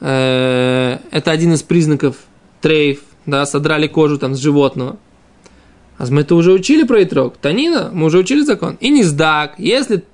э, 0.00 0.98
это 1.10 1.30
один 1.30 1.54
из 1.54 1.62
признаков 1.62 2.16
трейф, 2.60 3.00
да, 3.24 3.46
содрали 3.46 3.88
кожу 3.88 4.18
там 4.18 4.34
с 4.34 4.38
животного. 4.38 4.98
А 5.98 6.06
мы 6.10 6.22
это 6.22 6.34
уже 6.34 6.52
учили 6.52 6.84
про 6.84 7.02
итрог. 7.02 7.36
Танина, 7.38 7.90
мы 7.92 8.06
уже 8.06 8.18
учили 8.18 8.42
закон. 8.42 8.76
И 8.80 8.90
не 8.90 9.02
сдак, 9.02 9.54
если 9.58 10.04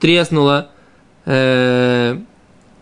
треснуло, 0.00 0.70
э, 1.24 2.18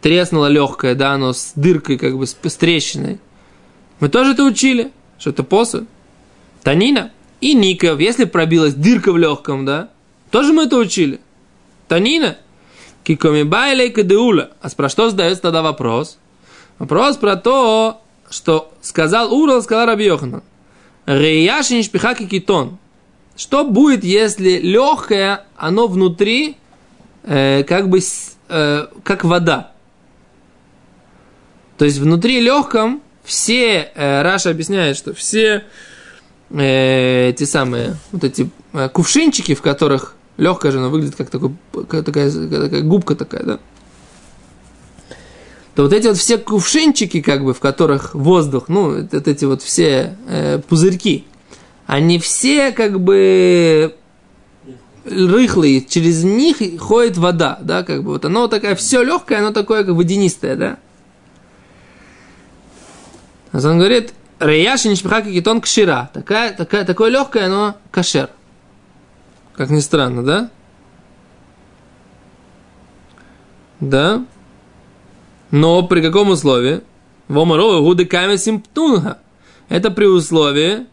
треснуло 0.00 0.46
легкое, 0.46 0.94
да, 0.94 1.12
оно 1.12 1.32
с 1.32 1.52
дыркой, 1.54 1.98
как 1.98 2.16
бы 2.16 2.26
с, 2.26 2.36
с 2.42 2.56
трещиной. 2.56 3.20
Мы 4.00 4.08
тоже 4.08 4.32
это 4.32 4.44
учили, 4.44 4.92
что 5.18 5.30
это 5.30 5.42
посуд. 5.42 5.86
Танина 6.62 7.12
и 7.40 7.54
Ников, 7.54 8.00
если 8.00 8.24
пробилась 8.24 8.74
дырка 8.74 9.12
в 9.12 9.18
легком, 9.18 9.66
да, 9.66 9.90
тоже 10.30 10.52
мы 10.52 10.64
это 10.64 10.76
учили. 10.76 11.20
Танина, 11.88 12.38
кикоми 13.04 13.42
байлей 13.42 13.90
кадеула. 13.90 14.52
А 14.62 14.70
про 14.70 14.88
что 14.88 15.10
задается 15.10 15.42
тогда 15.42 15.60
вопрос? 15.60 16.18
Вопрос 16.78 17.16
про 17.16 17.36
то, 17.36 18.00
что 18.30 18.72
сказал 18.80 19.32
Урал, 19.34 19.62
сказал 19.62 19.86
Раби 19.86 20.06
Йоханан. 20.06 20.42
Реяшин 21.06 21.82
шпиха 21.82 22.14
китон. 22.14 22.78
Что 23.36 23.64
будет, 23.64 24.04
если 24.04 24.58
легкое, 24.58 25.44
оно 25.56 25.86
внутри, 25.88 26.56
э, 27.24 27.64
как 27.64 27.88
бы, 27.88 28.00
э, 28.48 28.86
как 29.02 29.24
вода? 29.24 29.72
То 31.78 31.84
есть 31.84 31.98
внутри 31.98 32.40
легком 32.40 33.02
все, 33.24 33.90
э, 33.94 34.22
Раша 34.22 34.50
объясняет, 34.50 34.96
что 34.96 35.14
все 35.14 35.64
э, 36.50 37.30
эти 37.30 37.44
самые, 37.44 37.96
вот 38.12 38.24
эти 38.24 38.50
э, 38.72 38.88
кувшинчики, 38.88 39.54
в 39.54 39.62
которых 39.62 40.14
легкая 40.36 40.72
же, 40.72 40.78
она 40.78 40.88
выглядит 40.88 41.16
как, 41.16 41.30
такой, 41.30 41.52
как 41.88 42.04
такая, 42.04 42.30
как 42.30 42.50
такая 42.50 42.82
губка 42.82 43.14
такая, 43.14 43.42
да? 43.42 43.58
То 45.74 45.84
вот 45.84 45.92
эти 45.92 46.06
вот 46.06 46.18
все 46.18 46.36
кувшинчики, 46.38 47.22
как 47.22 47.44
бы, 47.44 47.54
в 47.54 47.60
которых 47.60 48.14
воздух, 48.14 48.64
ну, 48.68 49.06
вот 49.10 49.28
эти 49.28 49.44
вот 49.44 49.62
все 49.62 50.16
э, 50.28 50.58
пузырьки, 50.68 51.24
они 51.86 52.18
все 52.18 52.72
как 52.72 53.00
бы 53.00 53.96
рыхлые, 55.04 55.82
через 55.82 56.24
них 56.24 56.58
ходит 56.80 57.16
вода, 57.16 57.58
да, 57.62 57.82
как 57.82 58.04
бы 58.04 58.12
вот 58.12 58.24
оно 58.24 58.48
такая 58.48 58.74
все 58.74 59.02
легкое, 59.02 59.38
оно 59.38 59.50
такое 59.50 59.84
как 59.84 59.94
водянистое, 59.94 60.56
да. 60.56 60.78
А 63.52 63.58
он 63.58 63.78
говорит, 63.78 64.12
Реяши 64.42 64.88
нишпиха 64.88 65.22
китон 65.22 65.60
кшира. 65.60 66.10
Такая, 66.12 66.52
такая, 66.52 66.84
такое 66.84 67.10
легкое, 67.10 67.46
оно 67.46 67.76
кашер. 67.92 68.30
Как 69.54 69.70
ни 69.70 69.78
странно, 69.78 70.24
да? 70.24 70.50
Да? 73.78 74.24
Но 75.52 75.82
при 75.82 76.00
каком 76.00 76.30
условии? 76.30 76.80
Вомаро 77.28 77.80
гуды 77.80 78.08
симптунга. 78.36 79.18
Это 79.68 79.90
при 79.90 80.06
условии, 80.06 80.86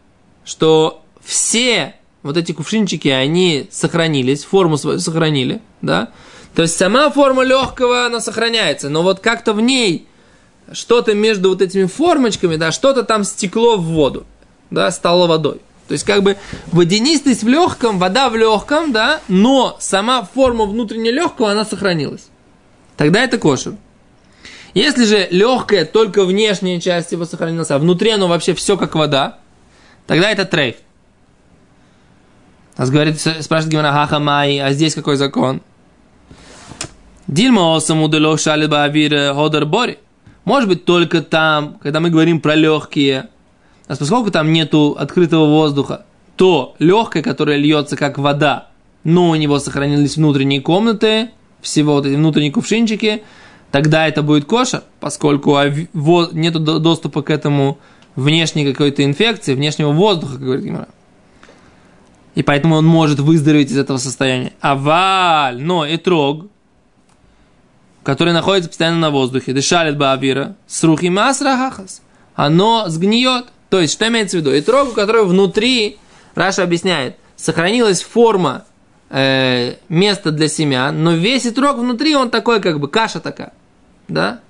что 0.44 1.02
все 1.24 1.96
вот 2.22 2.36
эти 2.36 2.52
кувшинчики, 2.52 3.08
они 3.08 3.68
сохранились, 3.72 4.44
форму 4.44 4.76
свою 4.76 5.00
сохранили, 5.00 5.60
да? 5.80 6.10
То 6.54 6.62
есть 6.62 6.76
сама 6.76 7.10
форма 7.10 7.42
легкого, 7.42 8.06
она 8.06 8.20
сохраняется, 8.20 8.90
но 8.90 9.02
вот 9.02 9.20
как-то 9.20 9.54
в 9.54 9.60
ней 9.60 10.06
что-то 10.72 11.14
между 11.14 11.48
вот 11.48 11.62
этими 11.62 11.86
формочками, 11.86 12.56
да, 12.56 12.70
что-то 12.70 13.02
там 13.02 13.24
стекло 13.24 13.76
в 13.78 13.84
воду, 13.84 14.26
да, 14.70 14.90
стало 14.90 15.26
водой. 15.26 15.60
То 15.88 15.92
есть 15.92 16.04
как 16.04 16.22
бы 16.22 16.36
водянистость 16.66 17.42
в 17.42 17.48
легком, 17.48 17.98
вода 17.98 18.28
в 18.28 18.36
легком, 18.36 18.92
да, 18.92 19.20
но 19.28 19.76
сама 19.80 20.22
форма 20.22 20.66
внутренне 20.66 21.10
легкого, 21.10 21.50
она 21.50 21.64
сохранилась. 21.64 22.28
Тогда 22.96 23.24
это 23.24 23.38
кошер. 23.38 23.74
Если 24.74 25.04
же 25.04 25.28
легкое, 25.30 25.84
только 25.84 26.24
внешняя 26.24 26.80
часть 26.80 27.12
его 27.12 27.24
сохранилась, 27.24 27.70
а 27.70 27.78
внутри 27.78 28.10
оно 28.10 28.28
вообще 28.28 28.54
все 28.54 28.76
как 28.76 28.94
вода, 28.94 29.38
тогда 30.06 30.30
это 30.30 30.44
трейф. 30.44 30.76
Нас 32.76 32.90
говорит, 32.90 33.20
спрашивает 33.20 33.68
Гимана 33.68 33.92
Хаха 33.92 34.20
Май, 34.20 34.58
а 34.58 34.72
здесь 34.72 34.94
какой 34.94 35.16
закон? 35.16 35.60
Дильма 37.26 37.76
осаму 37.76 38.08
делох 38.08 38.40
шалиба 38.40 38.84
авир 38.84 39.34
ходер 39.34 39.66
бори. 39.66 39.98
Может 40.44 40.68
быть, 40.68 40.84
только 40.84 41.20
там, 41.20 41.78
когда 41.82 42.00
мы 42.00 42.10
говорим 42.10 42.40
про 42.40 42.54
легкие, 42.54 43.28
а 43.86 43.96
поскольку 43.96 44.30
там 44.30 44.52
нету 44.52 44.96
открытого 44.98 45.46
воздуха, 45.46 46.06
то 46.36 46.74
легкое, 46.78 47.22
которое 47.22 47.56
льется 47.56 47.96
как 47.96 48.18
вода, 48.18 48.68
но 49.04 49.30
у 49.30 49.34
него 49.34 49.58
сохранились 49.58 50.16
внутренние 50.16 50.60
комнаты, 50.60 51.30
всего 51.60 51.94
вот 51.94 52.06
эти 52.06 52.14
внутренние 52.14 52.52
кувшинчики, 52.52 53.22
тогда 53.70 54.08
это 54.08 54.22
будет 54.22 54.44
кошер, 54.44 54.82
поскольку 55.00 55.56
нет 56.32 56.62
доступа 56.62 57.22
к 57.22 57.30
этому 57.30 57.78
внешней 58.16 58.70
какой-то 58.70 59.04
инфекции, 59.04 59.54
внешнего 59.54 59.92
воздуха, 59.92 60.34
как 60.34 60.42
говорит 60.42 60.64
Гимара. 60.64 60.88
И 62.34 62.42
поэтому 62.42 62.76
он 62.76 62.86
может 62.86 63.18
выздороветь 63.18 63.70
из 63.70 63.78
этого 63.78 63.98
состояния. 63.98 64.52
А 64.60 64.74
валь, 64.74 65.60
но 65.60 65.84
и 65.84 65.96
трог, 65.96 66.46
который 68.02 68.32
находится 68.32 68.68
постоянно 68.68 68.98
на 68.98 69.10
воздухе, 69.10 69.52
дышалит 69.52 69.98
баавира, 69.98 70.56
срухи 70.66 71.10
масрахахас, 71.10 72.02
оно 72.34 72.88
сгниет. 72.88 73.46
То 73.68 73.80
есть, 73.80 73.92
что 73.92 74.08
имеется 74.08 74.36
в 74.36 74.40
виду? 74.40 74.52
И 74.52 74.60
трогу, 74.60 74.92
которая 74.92 75.24
внутри, 75.24 75.98
Раша 76.34 76.62
объясняет, 76.62 77.16
сохранилась 77.36 78.02
форма 78.02 78.64
э, 79.10 79.74
места 79.88 80.30
для 80.30 80.48
семян, 80.48 81.02
но 81.02 81.12
весь 81.12 81.46
итрог 81.46 81.78
внутри, 81.78 82.16
он 82.16 82.30
такой, 82.30 82.60
как 82.60 82.80
бы, 82.80 82.88
каша 82.88 83.20
такая. 83.20 83.52
Да? 84.10 84.40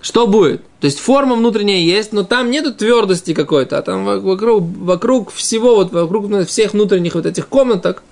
Что 0.00 0.26
будет? 0.26 0.62
То 0.80 0.84
есть 0.84 1.00
форма 1.00 1.34
внутренняя 1.34 1.80
есть, 1.80 2.12
но 2.12 2.24
там 2.24 2.50
нету 2.50 2.74
твердости 2.74 3.32
какой-то, 3.32 3.78
а 3.78 3.82
там 3.82 4.04
вокруг, 4.04 4.62
вокруг 4.62 5.32
всего, 5.32 5.76
вот 5.76 5.92
вокруг 5.92 6.46
всех 6.46 6.74
внутренних 6.74 7.14
вот 7.14 7.24
этих 7.24 7.48
комнаток, 7.48 8.02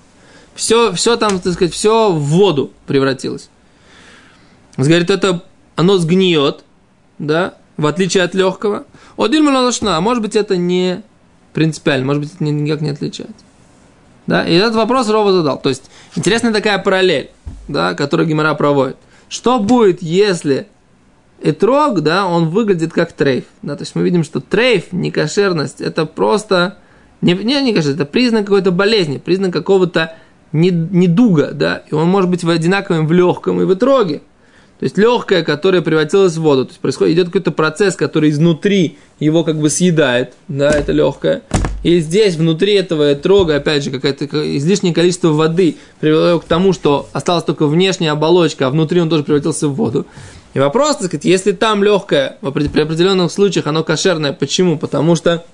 все, 0.54 0.92
все 0.92 1.16
там, 1.16 1.38
так 1.38 1.52
сказать, 1.52 1.74
все 1.74 2.10
в 2.10 2.18
воду 2.18 2.70
превратилось. 2.86 3.50
Говорит, 4.78 5.10
это 5.10 5.44
оно 5.76 5.98
сгниет, 5.98 6.64
да, 7.18 7.54
в 7.76 7.86
отличие 7.86 8.22
от 8.22 8.34
легкого. 8.34 8.86
Один 9.18 9.44
малашна, 9.44 9.98
а 9.98 10.00
может 10.00 10.22
быть 10.22 10.34
это 10.34 10.56
не 10.56 11.02
принципиально, 11.52 12.06
может 12.06 12.22
быть 12.22 12.34
это 12.34 12.44
никак 12.44 12.80
не 12.80 12.88
отличается. 12.88 13.44
Да, 14.26 14.46
и 14.46 14.54
этот 14.54 14.76
вопрос 14.76 15.10
Рова 15.10 15.30
задал. 15.30 15.60
То 15.60 15.68
есть, 15.68 15.90
интересная 16.16 16.54
такая 16.54 16.78
параллель, 16.78 17.30
да, 17.68 17.92
которую 17.92 18.26
Гимара 18.26 18.54
проводит. 18.54 18.96
Что 19.32 19.60
будет, 19.60 20.02
если 20.02 20.66
этрог, 21.42 22.02
да, 22.02 22.26
он 22.26 22.50
выглядит 22.50 22.92
как 22.92 23.12
трейф. 23.12 23.44
Да, 23.62 23.76
то 23.76 23.82
есть 23.82 23.94
мы 23.94 24.02
видим, 24.02 24.24
что 24.24 24.40
трейф, 24.40 24.92
некошерность, 24.92 25.80
это 25.80 26.04
просто, 26.04 26.76
не, 27.22 27.32
не, 27.32 27.62
не 27.62 27.72
кажется, 27.72 27.94
это 27.94 28.04
признак 28.04 28.44
какой-то 28.44 28.72
болезни, 28.72 29.16
признак 29.16 29.54
какого-то 29.54 30.16
недуга, 30.52 31.52
да, 31.52 31.82
и 31.90 31.94
он 31.94 32.10
может 32.10 32.28
быть 32.28 32.44
одинаковым 32.44 33.06
в 33.06 33.12
легком 33.12 33.58
и 33.62 33.64
в 33.64 33.72
итроге. 33.72 34.18
То 34.78 34.84
есть 34.84 34.98
легкое, 34.98 35.42
которое 35.44 35.80
превратилось 35.80 36.36
в 36.36 36.42
воду. 36.42 36.66
То 36.66 36.72
есть 36.72 36.80
происходит, 36.80 37.14
идет 37.14 37.26
какой-то 37.28 37.52
процесс, 37.52 37.96
который 37.96 38.28
изнутри 38.28 38.98
его 39.18 39.44
как 39.44 39.58
бы 39.58 39.70
съедает, 39.70 40.34
да, 40.48 40.70
это 40.70 40.92
легкое. 40.92 41.40
И 41.82 41.98
здесь, 41.98 42.36
внутри 42.36 42.74
этого 42.74 43.14
трога, 43.16 43.56
опять 43.56 43.82
же, 43.82 43.90
какое-то 43.90 44.26
излишнее 44.56 44.94
количество 44.94 45.28
воды 45.28 45.76
привело 46.00 46.38
к 46.38 46.44
тому, 46.44 46.72
что 46.72 47.08
осталась 47.12 47.44
только 47.44 47.66
внешняя 47.66 48.12
оболочка, 48.12 48.68
а 48.68 48.70
внутри 48.70 49.00
он 49.00 49.10
тоже 49.10 49.24
превратился 49.24 49.66
в 49.66 49.74
воду. 49.74 50.06
И 50.54 50.60
вопрос, 50.60 50.96
так 50.96 51.06
сказать, 51.06 51.24
если 51.24 51.52
там 51.52 51.82
легкое, 51.82 52.38
при 52.40 52.80
определенных 52.82 53.32
случаях 53.32 53.66
оно 53.66 53.82
кошерное, 53.82 54.32
почему? 54.32 54.78
Потому 54.78 55.16
что, 55.16 55.44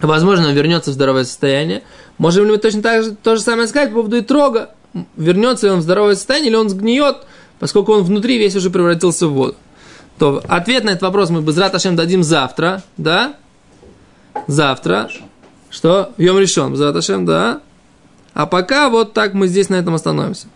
возможно, 0.00 0.48
он 0.48 0.54
вернется 0.54 0.90
в 0.90 0.94
здоровое 0.94 1.24
состояние. 1.24 1.82
Можем 2.18 2.44
ли 2.44 2.52
мы 2.52 2.58
точно 2.58 2.82
так 2.82 3.04
же 3.04 3.14
то 3.14 3.36
же 3.36 3.42
самое 3.42 3.66
сказать 3.66 3.90
по 3.90 3.96
поводу 3.96 4.16
и 4.16 4.20
трога? 4.20 4.70
Вернется 5.16 5.66
ли 5.66 5.72
он 5.72 5.78
в 5.78 5.82
здоровое 5.82 6.16
состояние, 6.16 6.50
или 6.50 6.56
он 6.56 6.68
сгниет, 6.68 7.16
поскольку 7.60 7.92
он 7.94 8.02
внутри 8.02 8.36
весь 8.36 8.56
уже 8.56 8.68
превратился 8.68 9.26
в 9.26 9.32
воду. 9.32 9.54
То 10.18 10.42
ответ 10.48 10.84
на 10.84 10.90
этот 10.90 11.02
вопрос 11.02 11.30
мы 11.30 11.40
без 11.40 11.56
Раташем 11.56 11.96
дадим 11.96 12.22
завтра, 12.22 12.82
да? 12.98 13.36
Завтра. 14.46 15.08
Что? 15.70 16.12
Йом 16.18 16.38
решен, 16.38 16.72
без 16.72 16.80
Раташем, 16.80 17.24
да? 17.26 17.60
А 18.32 18.46
пока 18.46 18.88
вот 18.88 19.12
так 19.12 19.34
мы 19.34 19.48
здесь 19.48 19.68
на 19.68 19.76
этом 19.76 19.94
остановимся. 19.94 20.48